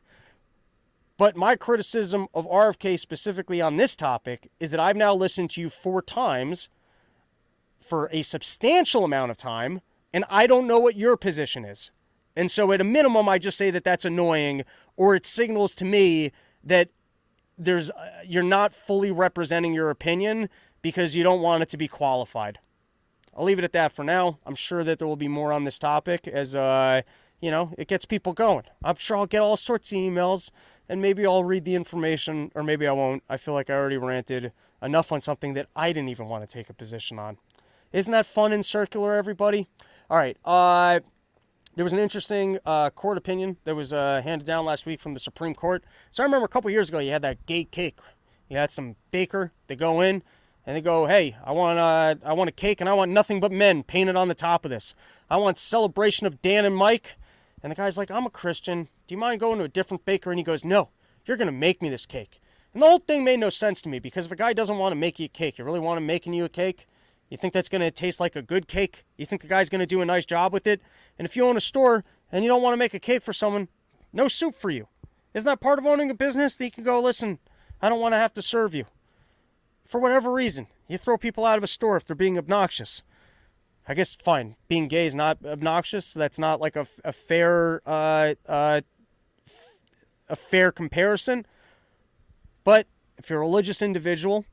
[1.18, 5.62] But my criticism of RFK specifically on this topic is that I've now listened to
[5.62, 6.68] you four times
[7.80, 9.82] for a substantial amount of time,
[10.14, 11.92] and I don't know what your position is.
[12.36, 14.64] And so, at a minimum, I just say that that's annoying,
[14.98, 16.32] or it signals to me
[16.64, 16.90] that
[17.58, 20.50] there's uh, you're not fully representing your opinion
[20.82, 22.60] because you don't want it to be qualified.
[23.36, 24.40] I'll leave it at that for now.
[24.46, 27.02] I'm sure that there will be more on this topic as uh,
[27.42, 28.64] you know it gets people going.
[28.84, 30.52] I'm sure I'll get all sorts of emails,
[30.90, 33.24] and maybe I'll read the information, or maybe I won't.
[33.30, 36.54] I feel like I already ranted enough on something that I didn't even want to
[36.54, 37.38] take a position on.
[37.94, 39.68] Isn't that fun and circular, everybody?
[40.10, 40.38] All right.
[40.44, 41.00] Uh,
[41.76, 45.14] there was an interesting uh, court opinion that was uh, handed down last week from
[45.14, 45.84] the Supreme Court.
[46.10, 48.00] So I remember a couple years ago, you had that gay cake.
[48.50, 49.52] You had some baker.
[49.68, 50.24] They go in
[50.66, 53.40] and they go, "Hey, I want uh, I want a cake and I want nothing
[53.40, 54.96] but men painted on the top of this.
[55.30, 57.16] I want celebration of Dan and Mike."
[57.62, 58.88] And the guy's like, "I'm a Christian.
[59.08, 60.90] Do you mind going to a different baker?" And he goes, "No,
[61.26, 62.40] you're gonna make me this cake."
[62.74, 64.92] And the whole thing made no sense to me because if a guy doesn't want
[64.92, 66.88] to make you a cake, you really want him making you a cake,
[67.30, 69.04] you think that's going to taste like a good cake?
[69.18, 70.82] You think the guy's going to do a nice job with it?
[71.18, 73.34] And if you own a store and you don't want to make a cake for
[73.34, 73.68] someone,
[74.14, 74.88] no soup for you.
[75.34, 77.40] Isn't that part of owning a business that you can go, listen,
[77.82, 78.86] I don't want to have to serve you?
[79.86, 83.04] For whatever reason, you throw people out of a store if they're being obnoxious.
[83.88, 84.56] I guess fine.
[84.68, 86.14] Being gay is not obnoxious.
[86.14, 88.82] That's not like a, a fair uh, uh,
[90.28, 91.46] a fair comparison.
[92.64, 94.46] But if you're a religious individual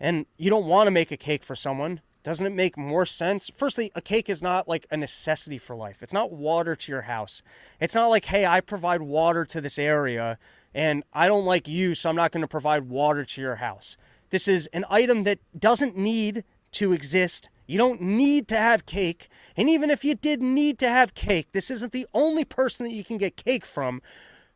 [0.00, 3.50] and you don't want to make a cake for someone, doesn't it make more sense?
[3.54, 6.02] Firstly, a cake is not like a necessity for life.
[6.02, 7.42] It's not water to your house.
[7.80, 10.38] It's not like, hey, I provide water to this area
[10.74, 13.96] and I don't like you, so I'm not going to provide water to your house.
[14.30, 17.48] This is an item that doesn't need to exist.
[17.66, 19.28] You don't need to have cake.
[19.56, 22.92] And even if you did need to have cake, this isn't the only person that
[22.92, 24.02] you can get cake from.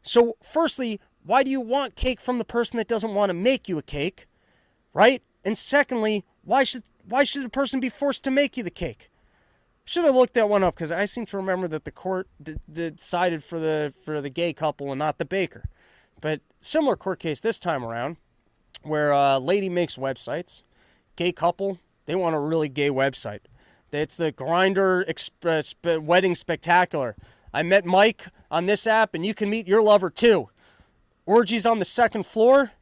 [0.03, 3.69] So, firstly, why do you want cake from the person that doesn't want to make
[3.69, 4.27] you a cake?
[4.95, 5.23] Right?
[5.45, 9.11] And secondly, why should why should a person be forced to make you the cake?
[9.85, 12.57] Should have looked that one up because I seem to remember that the court d-
[12.71, 15.65] decided for the for the gay couple and not the baker.
[16.21, 18.17] But similar court case this time around,
[18.83, 20.63] where a lady makes websites,
[21.17, 21.79] gay couple
[22.09, 23.41] they want a really gay website.
[23.93, 27.15] It's the Grindr Express uh, Wedding Spectacular.
[27.53, 30.49] I met Mike on this app, and you can meet your lover too.
[31.27, 32.73] Orgies on the second floor.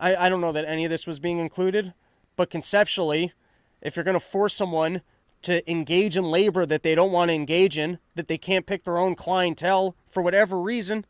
[0.00, 1.94] I, I don't know that any of this was being included,
[2.36, 3.32] but conceptually,
[3.80, 5.02] if you're going to force someone
[5.42, 8.84] to engage in labor that they don't want to engage in, that they can't pick
[8.84, 11.04] their own clientele for whatever reason,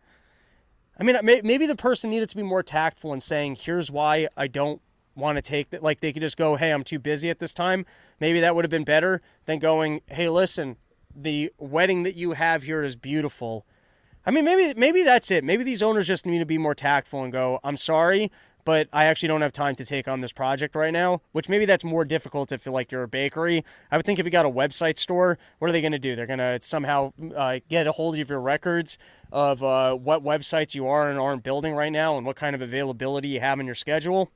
[0.98, 4.48] I mean, maybe the person needed to be more tactful in saying, here's why I
[4.48, 4.82] don't
[5.14, 5.82] want to take that.
[5.82, 7.86] Like they could just go, hey, I'm too busy at this time.
[8.18, 10.76] Maybe that would have been better than going, hey, listen,
[11.14, 13.64] the wedding that you have here is beautiful.
[14.26, 15.44] I mean, maybe maybe that's it.
[15.44, 18.30] Maybe these owners just need to be more tactful and go, I'm sorry,
[18.68, 21.64] but I actually don't have time to take on this project right now, which maybe
[21.64, 23.64] that's more difficult if like you're a bakery.
[23.90, 26.14] I would think if you got a website store, what are they going to do?
[26.14, 28.98] They're going to somehow uh, get a hold of your records
[29.32, 32.60] of uh, what websites you are and aren't building right now and what kind of
[32.60, 34.30] availability you have in your schedule.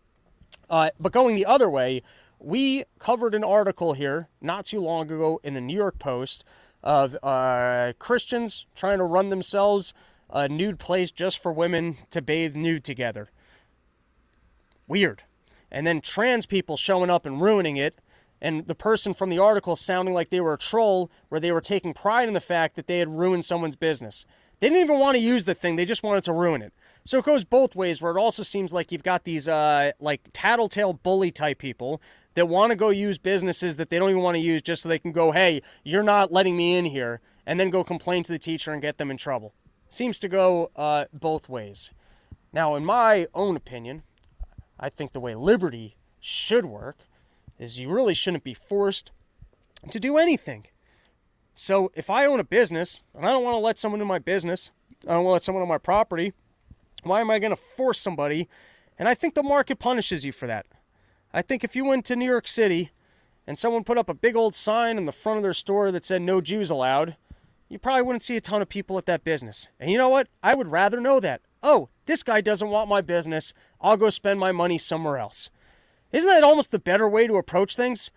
[0.70, 2.02] Uh, but going the other way,
[2.38, 6.42] we covered an article here not too long ago in the New York Post
[6.82, 9.92] of uh, Christians trying to run themselves
[10.30, 13.28] a nude place just for women to bathe nude together.
[14.92, 15.22] Weird.
[15.70, 17.98] And then trans people showing up and ruining it,
[18.42, 21.62] and the person from the article sounding like they were a troll, where they were
[21.62, 24.26] taking pride in the fact that they had ruined someone's business.
[24.60, 26.74] They didn't even want to use the thing, they just wanted to ruin it.
[27.06, 30.28] So it goes both ways, where it also seems like you've got these uh, like
[30.34, 32.02] tattletale bully type people
[32.34, 34.90] that want to go use businesses that they don't even want to use just so
[34.90, 38.32] they can go, hey, you're not letting me in here, and then go complain to
[38.32, 39.54] the teacher and get them in trouble.
[39.88, 41.92] Seems to go uh, both ways.
[42.52, 44.02] Now, in my own opinion,
[44.82, 46.96] I think the way liberty should work
[47.56, 49.12] is you really shouldn't be forced
[49.88, 50.66] to do anything.
[51.54, 54.18] So if I own a business and I don't want to let someone in my
[54.18, 54.72] business,
[55.04, 56.32] I don't want to let someone on my property,
[57.04, 58.48] why am I going to force somebody?
[58.98, 60.66] And I think the market punishes you for that.
[61.32, 62.90] I think if you went to New York City
[63.46, 66.04] and someone put up a big old sign in the front of their store that
[66.04, 67.16] said no Jews allowed,
[67.68, 69.68] you probably wouldn't see a ton of people at that business.
[69.78, 70.26] And you know what?
[70.42, 71.40] I would rather know that.
[71.62, 73.54] Oh, this guy doesn't want my business.
[73.80, 75.50] I'll go spend my money somewhere else.
[76.10, 78.10] Isn't that almost the better way to approach things?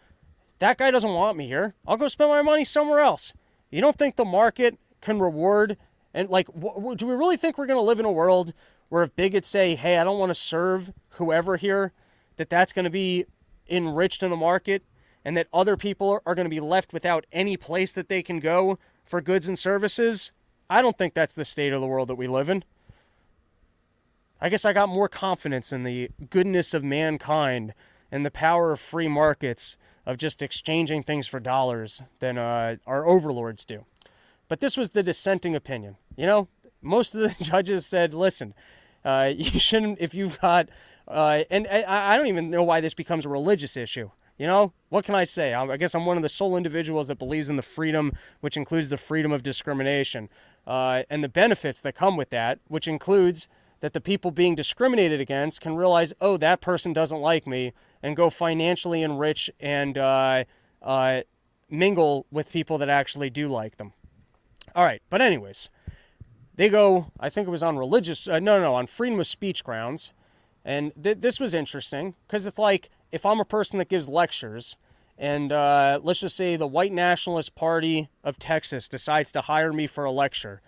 [0.60, 1.76] That guy doesn't want me here.
[1.88, 3.34] I'll go spend my money somewhere else.
[3.72, 5.78] You don't think the market can reward
[6.14, 8.54] and like do we really think we're going to live in a world
[8.88, 11.92] where if bigots say, "Hey, I don't want to serve whoever here,"
[12.38, 13.26] that that's going to be
[13.68, 14.84] enriched in the market
[15.26, 18.40] and that other people are going to be left without any place that they can
[18.40, 20.32] go for goods and services,
[20.70, 22.64] I don't think that's the state of the world that we live in.
[24.42, 27.74] I guess I got more confidence in the goodness of mankind
[28.12, 33.06] and the power of free markets of just exchanging things for dollars than uh, our
[33.06, 33.86] overlords do.
[34.48, 35.98] But this was the dissenting opinion.
[36.16, 36.48] You know,
[36.82, 38.54] most of the judges said, listen,
[39.04, 40.70] uh, you shouldn't, if you've got
[41.08, 44.12] uh, and I, I don't even know why this becomes a religious issue.
[44.38, 45.54] You know, what can I say?
[45.54, 48.12] I guess I'm one of the sole individuals that believes in the freedom,
[48.42, 50.30] which includes the freedom of discrimination
[50.68, 53.48] uh, and the benefits that come with that, which includes
[53.86, 57.72] that the people being discriminated against can realize, oh, that person doesn't like me,
[58.02, 60.44] and go financially enrich and uh,
[60.82, 61.22] uh,
[61.70, 63.94] mingle with people that actually do like them.
[64.74, 65.70] All right, but anyways,
[66.56, 67.12] they go.
[67.20, 68.28] I think it was on religious.
[68.28, 70.12] Uh, no, no, on freedom of speech grounds.
[70.64, 74.78] And th- this was interesting because it's like if I'm a person that gives lectures,
[75.16, 79.86] and uh, let's just say the White Nationalist Party of Texas decides to hire me
[79.86, 80.64] for a lecture,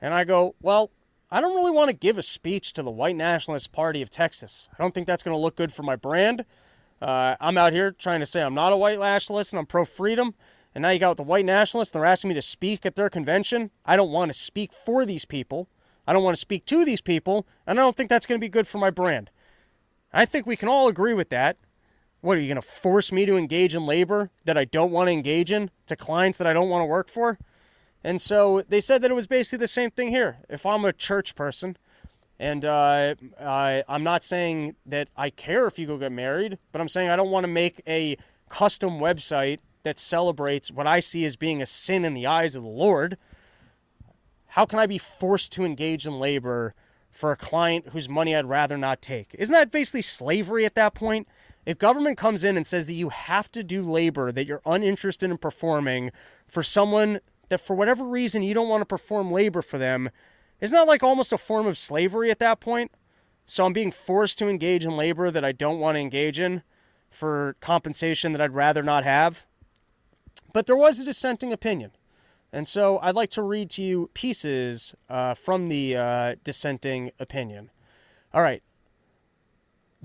[0.00, 0.90] and I go, well,
[1.34, 4.68] I don't really want to give a speech to the White Nationalist Party of Texas.
[4.78, 6.44] I don't think that's going to look good for my brand.
[7.00, 9.86] Uh, I'm out here trying to say I'm not a white nationalist and I'm pro
[9.86, 10.34] freedom.
[10.74, 13.70] And now you got the white nationalists, they're asking me to speak at their convention.
[13.86, 15.68] I don't want to speak for these people.
[16.06, 17.46] I don't want to speak to these people.
[17.66, 19.30] And I don't think that's going to be good for my brand.
[20.12, 21.56] I think we can all agree with that.
[22.20, 25.06] What are you going to force me to engage in labor that I don't want
[25.08, 27.38] to engage in to clients that I don't want to work for?
[28.04, 30.38] And so they said that it was basically the same thing here.
[30.48, 31.76] If I'm a church person,
[32.38, 36.80] and uh, I, I'm not saying that I care if you go get married, but
[36.80, 38.16] I'm saying I don't want to make a
[38.48, 42.62] custom website that celebrates what I see as being a sin in the eyes of
[42.62, 43.16] the Lord.
[44.48, 46.74] How can I be forced to engage in labor
[47.12, 49.34] for a client whose money I'd rather not take.
[49.38, 51.28] Isn't that basically slavery at that point?
[51.64, 55.30] If government comes in and says that you have to do labor that you're uninterested
[55.30, 56.10] in performing
[56.48, 57.20] for someone
[57.52, 60.10] that for whatever reason you don't want to perform labor for them,
[60.60, 62.90] isn't that like almost a form of slavery at that point?
[63.46, 66.62] So I'm being forced to engage in labor that I don't want to engage in
[67.10, 69.44] for compensation that I'd rather not have.
[70.52, 71.92] But there was a dissenting opinion.
[72.52, 77.70] And so I'd like to read to you pieces uh, from the uh, dissenting opinion.
[78.32, 78.62] All right.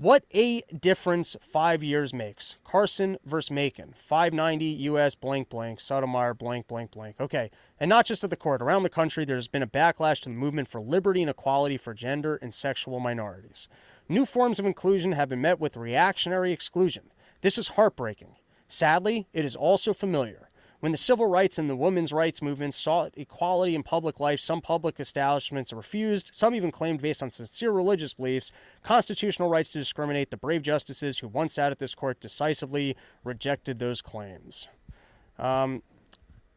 [0.00, 2.54] What a difference five years makes.
[2.62, 3.94] Carson versus Makin.
[3.96, 5.16] 590 U.S.
[5.16, 5.80] blank blank.
[5.80, 7.16] Sotomayor blank blank blank.
[7.18, 7.50] Okay.
[7.80, 8.62] And not just at the court.
[8.62, 11.94] Around the country, there's been a backlash to the movement for liberty and equality for
[11.94, 13.66] gender and sexual minorities.
[14.08, 17.10] New forms of inclusion have been met with reactionary exclusion.
[17.40, 18.36] This is heartbreaking.
[18.68, 20.47] Sadly, it is also familiar.
[20.80, 24.60] When the civil rights and the women's rights movements sought equality in public life, some
[24.60, 26.30] public establishments refused.
[26.32, 28.52] Some even claimed, based on sincere religious beliefs,
[28.84, 30.30] constitutional rights to discriminate.
[30.30, 34.68] The brave justices who once sat at this court decisively rejected those claims.
[35.36, 35.82] Um,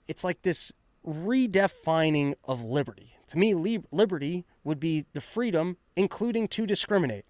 [0.08, 0.72] it's like this
[1.06, 3.16] redefining of liberty.
[3.30, 3.56] To me,
[3.92, 7.26] liberty would be the freedom, including to discriminate.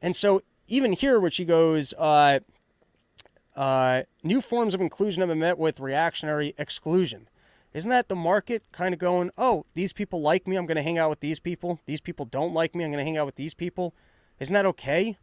[0.00, 2.40] And so even here, where she goes, uh,
[3.56, 7.28] uh, new forms of inclusion have been met with reactionary exclusion.
[7.72, 10.82] Isn't that the market kind of going, oh, these people like me, I'm going to
[10.82, 11.80] hang out with these people.
[11.86, 13.94] These people don't like me, I'm going to hang out with these people.
[14.38, 15.18] Isn't that okay?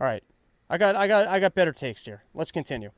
[0.00, 0.22] All right.
[0.68, 2.22] I got I got I got better takes here.
[2.34, 2.90] Let's continue.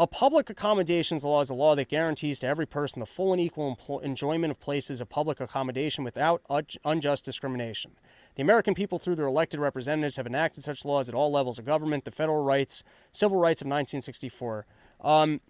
[0.00, 3.40] A public accommodations law is a law that guarantees to every person the full and
[3.40, 6.40] equal empl- enjoyment of places of public accommodation without
[6.84, 7.90] unjust discrimination.
[8.36, 11.64] The American people, through their elected representatives, have enacted such laws at all levels of
[11.64, 14.66] government, the federal rights, civil rights of 1964.
[15.00, 15.40] Um,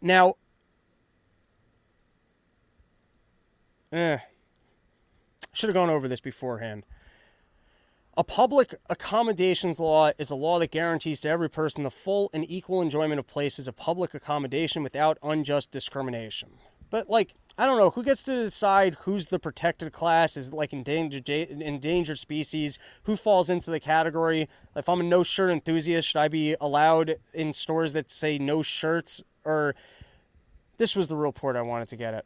[0.00, 0.34] now,
[3.90, 4.18] eh,
[5.52, 6.84] should have gone over this beforehand.
[8.18, 12.46] A public accommodations law is a law that guarantees to every person the full and
[12.48, 16.48] equal enjoyment of places of public accommodation without unjust discrimination.
[16.88, 20.34] But, like, I don't know, who gets to decide who's the protected class?
[20.38, 22.78] Is like endangered, endangered species?
[23.02, 24.48] Who falls into the category?
[24.74, 28.62] If I'm a no shirt enthusiast, should I be allowed in stores that say no
[28.62, 29.22] shirts?
[29.44, 29.74] Or
[30.78, 32.24] this was the real port I wanted to get at.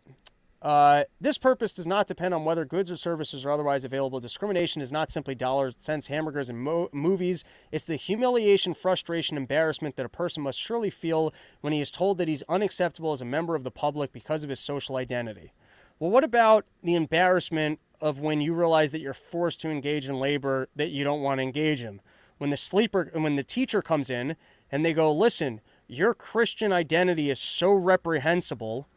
[0.62, 4.20] Uh, this purpose does not depend on whether goods or services are otherwise available.
[4.20, 7.44] Discrimination is not simply dollars, cents, hamburgers, and mo- movies.
[7.72, 11.32] It's the humiliation, frustration, embarrassment that a person must surely feel
[11.62, 14.50] when he is told that he's unacceptable as a member of the public because of
[14.50, 15.52] his social identity.
[15.98, 20.18] Well, what about the embarrassment of when you realize that you're forced to engage in
[20.18, 22.02] labor that you don't want to engage in?
[22.36, 24.36] When the sleeper, when the teacher comes in
[24.70, 28.88] and they go, "Listen, your Christian identity is so reprehensible."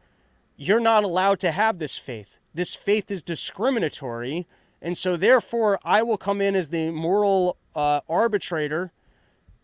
[0.56, 2.40] You're not allowed to have this faith.
[2.54, 4.48] This faith is discriminatory.
[4.82, 8.92] And so, therefore, I will come in as the moral uh, arbitrator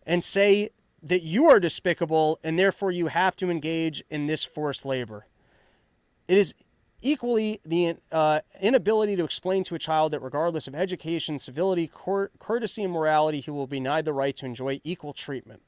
[0.06, 0.70] and say
[1.02, 5.26] that you are despicable and therefore you have to engage in this forced labor.
[6.28, 6.54] It is
[7.02, 12.30] equally the uh, inability to explain to a child that regardless of education, civility, cour-
[12.38, 15.62] courtesy, and morality, he will be denied the right to enjoy equal treatment.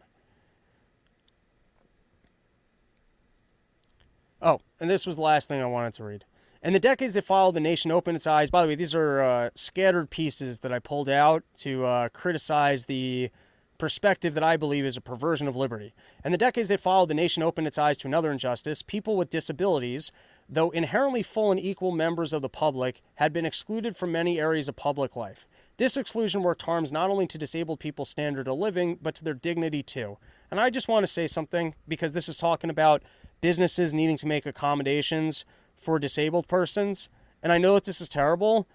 [4.43, 6.25] Oh, and this was the last thing I wanted to read.
[6.63, 8.51] And the decades that followed, the nation opened its eyes.
[8.51, 12.87] By the way, these are uh, scattered pieces that I pulled out to uh, criticize
[12.87, 13.31] the
[13.79, 15.93] perspective that I believe is a perversion of liberty.
[16.23, 18.83] And the decades that followed, the nation opened its eyes to another injustice.
[18.83, 20.13] People with disabilities,
[20.49, 24.69] though inherently full and equal members of the public, had been excluded from many areas
[24.69, 25.49] of public life.
[25.79, 29.35] This exclusion worked harms not only to disabled people's standard of living, but to their
[29.35, 30.17] dignity too.
[30.49, 33.03] And I just want to say something because this is talking about
[33.43, 35.45] businesses needing to make accommodations
[35.77, 37.11] for disabled persons.
[37.43, 38.67] And I know that this is terrible,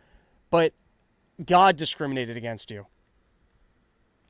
[0.51, 0.73] but
[1.43, 2.85] God discriminated against you.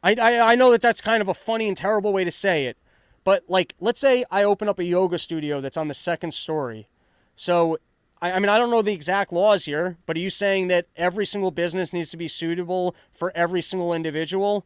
[0.01, 2.67] I, I, I know that that's kind of a funny and terrible way to say
[2.67, 2.77] it,
[3.23, 6.87] but like, let's say I open up a yoga studio that's on the second story.
[7.35, 7.77] So,
[8.21, 10.85] I, I mean, I don't know the exact laws here, but are you saying that
[10.95, 14.65] every single business needs to be suitable for every single individual?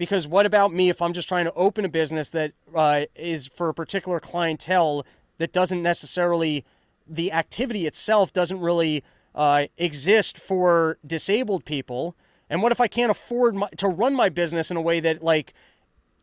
[0.00, 3.48] Because what about me if I'm just trying to open a business that uh, is
[3.48, 5.04] for a particular clientele
[5.36, 6.64] that doesn't necessarily,
[7.06, 12.16] the activity itself doesn't really uh, exist for disabled people?
[12.48, 15.22] And what if I can't afford my, to run my business in a way that
[15.22, 15.52] like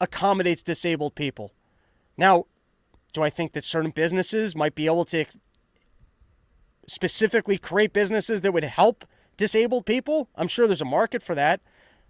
[0.01, 1.53] accommodates disabled people?
[2.17, 2.45] Now,
[3.13, 5.25] do I think that certain businesses might be able to
[6.87, 9.05] specifically create businesses that would help
[9.37, 10.29] disabled people?
[10.35, 11.61] I'm sure there's a market for that.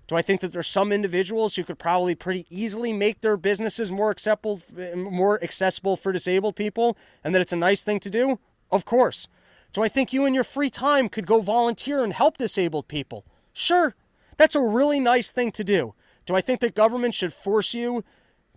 [0.07, 3.91] Do I think that there's some individuals who could probably pretty easily make their businesses
[3.91, 4.61] more acceptable,
[4.95, 8.39] more accessible for disabled people, and that it's a nice thing to do?
[8.71, 9.27] Of course.
[9.73, 13.25] Do I think you in your free time could go volunteer and help disabled people?
[13.51, 13.95] Sure.
[14.37, 15.93] That's a really nice thing to do.
[16.25, 18.03] Do I think that government should force you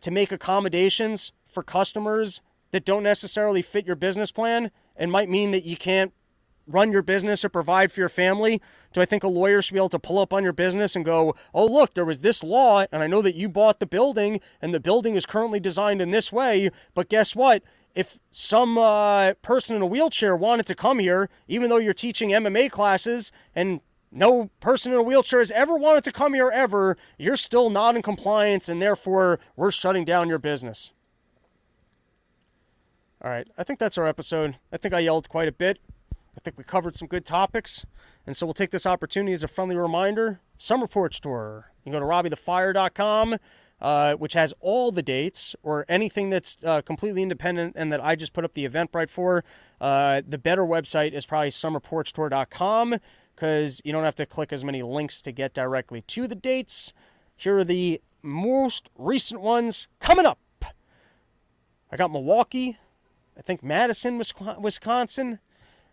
[0.02, 2.40] to make accommodations for customers
[2.70, 6.12] that don't necessarily fit your business plan and might mean that you can't
[6.72, 8.60] run your business or provide for your family?
[8.92, 11.04] Do I think a lawyer should be able to pull up on your business and
[11.04, 14.40] go, oh, look, there was this law, and I know that you bought the building,
[14.60, 17.62] and the building is currently designed in this way, but guess what?
[17.94, 22.30] If some uh, person in a wheelchair wanted to come here, even though you're teaching
[22.30, 23.80] MMA classes and
[24.12, 27.96] no person in a wheelchair has ever wanted to come here ever, you're still not
[27.96, 30.92] in compliance, and therefore we're shutting down your business.
[33.22, 34.56] All right, I think that's our episode.
[34.72, 35.78] I think I yelled quite a bit.
[36.36, 37.84] I think we covered some good topics.
[38.26, 40.40] And so we'll take this opportunity as a friendly reminder.
[40.56, 41.72] Summer Porch Tour.
[41.84, 43.36] You can go to robbiethefire.com,
[43.80, 48.14] uh, which has all the dates or anything that's uh, completely independent and that I
[48.14, 49.44] just put up the Eventbrite for.
[49.80, 52.96] Uh, the better website is probably summerporchtour.com
[53.34, 56.92] because you don't have to click as many links to get directly to the dates.
[57.36, 60.38] Here are the most recent ones coming up.
[61.90, 62.78] I got Milwaukee,
[63.36, 64.20] I think Madison,
[64.60, 65.40] Wisconsin,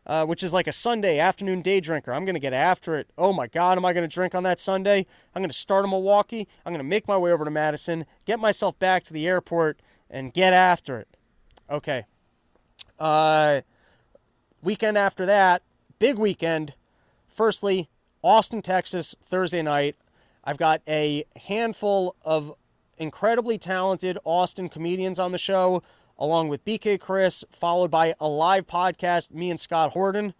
[0.07, 2.13] uh, which is like a Sunday afternoon day drinker.
[2.13, 3.09] I'm going to get after it.
[3.17, 5.05] Oh my God, am I going to drink on that Sunday?
[5.35, 6.47] I'm going to start in Milwaukee.
[6.65, 9.81] I'm going to make my way over to Madison, get myself back to the airport,
[10.09, 11.09] and get after it.
[11.69, 12.05] Okay.
[12.97, 13.61] Uh,
[14.63, 15.61] weekend after that,
[15.99, 16.73] big weekend.
[17.27, 17.89] Firstly,
[18.23, 19.97] Austin, Texas, Thursday night.
[20.43, 22.53] I've got a handful of
[22.97, 25.83] incredibly talented Austin comedians on the show,
[26.19, 30.33] along with BK Chris, followed by a live podcast, me and Scott Horton.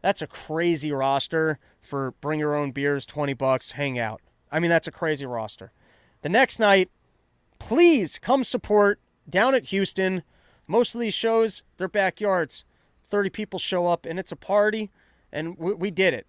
[0.00, 4.20] That's a crazy roster for bring your own beers, 20 bucks, hang out.
[4.50, 5.72] I mean, that's a crazy roster.
[6.22, 6.90] The next night,
[7.58, 10.22] please come support down at Houston.
[10.66, 12.64] Most of these shows, they're backyards.
[13.08, 14.90] 30 people show up and it's a party,
[15.32, 16.26] and we, we did it.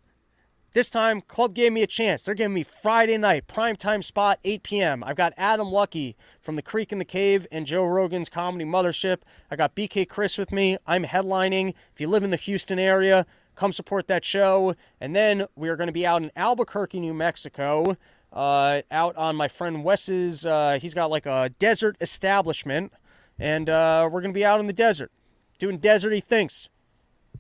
[0.74, 2.24] This time, club gave me a chance.
[2.24, 5.03] They're giving me Friday night, prime time spot, 8 p.m.
[5.03, 9.17] I've got Adam Lucky from The Creek and the Cave and Joe Rogan's Comedy Mothership.
[9.51, 10.78] I got BK Chris with me.
[10.88, 11.76] I'm headlining.
[11.93, 14.74] If you live in the Houston area, come support that show.
[14.99, 17.95] And then we are going to be out in Albuquerque, New Mexico,
[18.32, 20.43] uh, out on my friend Wes's.
[20.43, 22.91] Uh, he's got like a desert establishment,
[23.38, 25.11] and uh, we're going to be out in the desert
[25.59, 26.67] doing deserty things,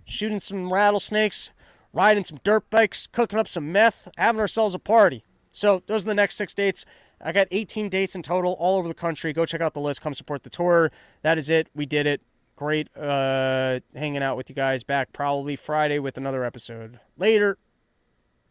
[0.05, 1.49] shooting some rattlesnakes
[1.93, 5.23] riding some dirt bikes, cooking up some meth, having ourselves a party.
[5.51, 6.85] So those are the next six dates.
[7.21, 9.31] I got 18 dates in total all over the country.
[9.31, 10.01] Go check out the list.
[10.01, 10.91] Come support the tour.
[11.21, 11.69] That is it.
[11.73, 12.21] We did it.
[12.55, 14.83] Great uh, hanging out with you guys.
[14.83, 16.99] Back probably Friday with another episode.
[17.17, 17.57] Later.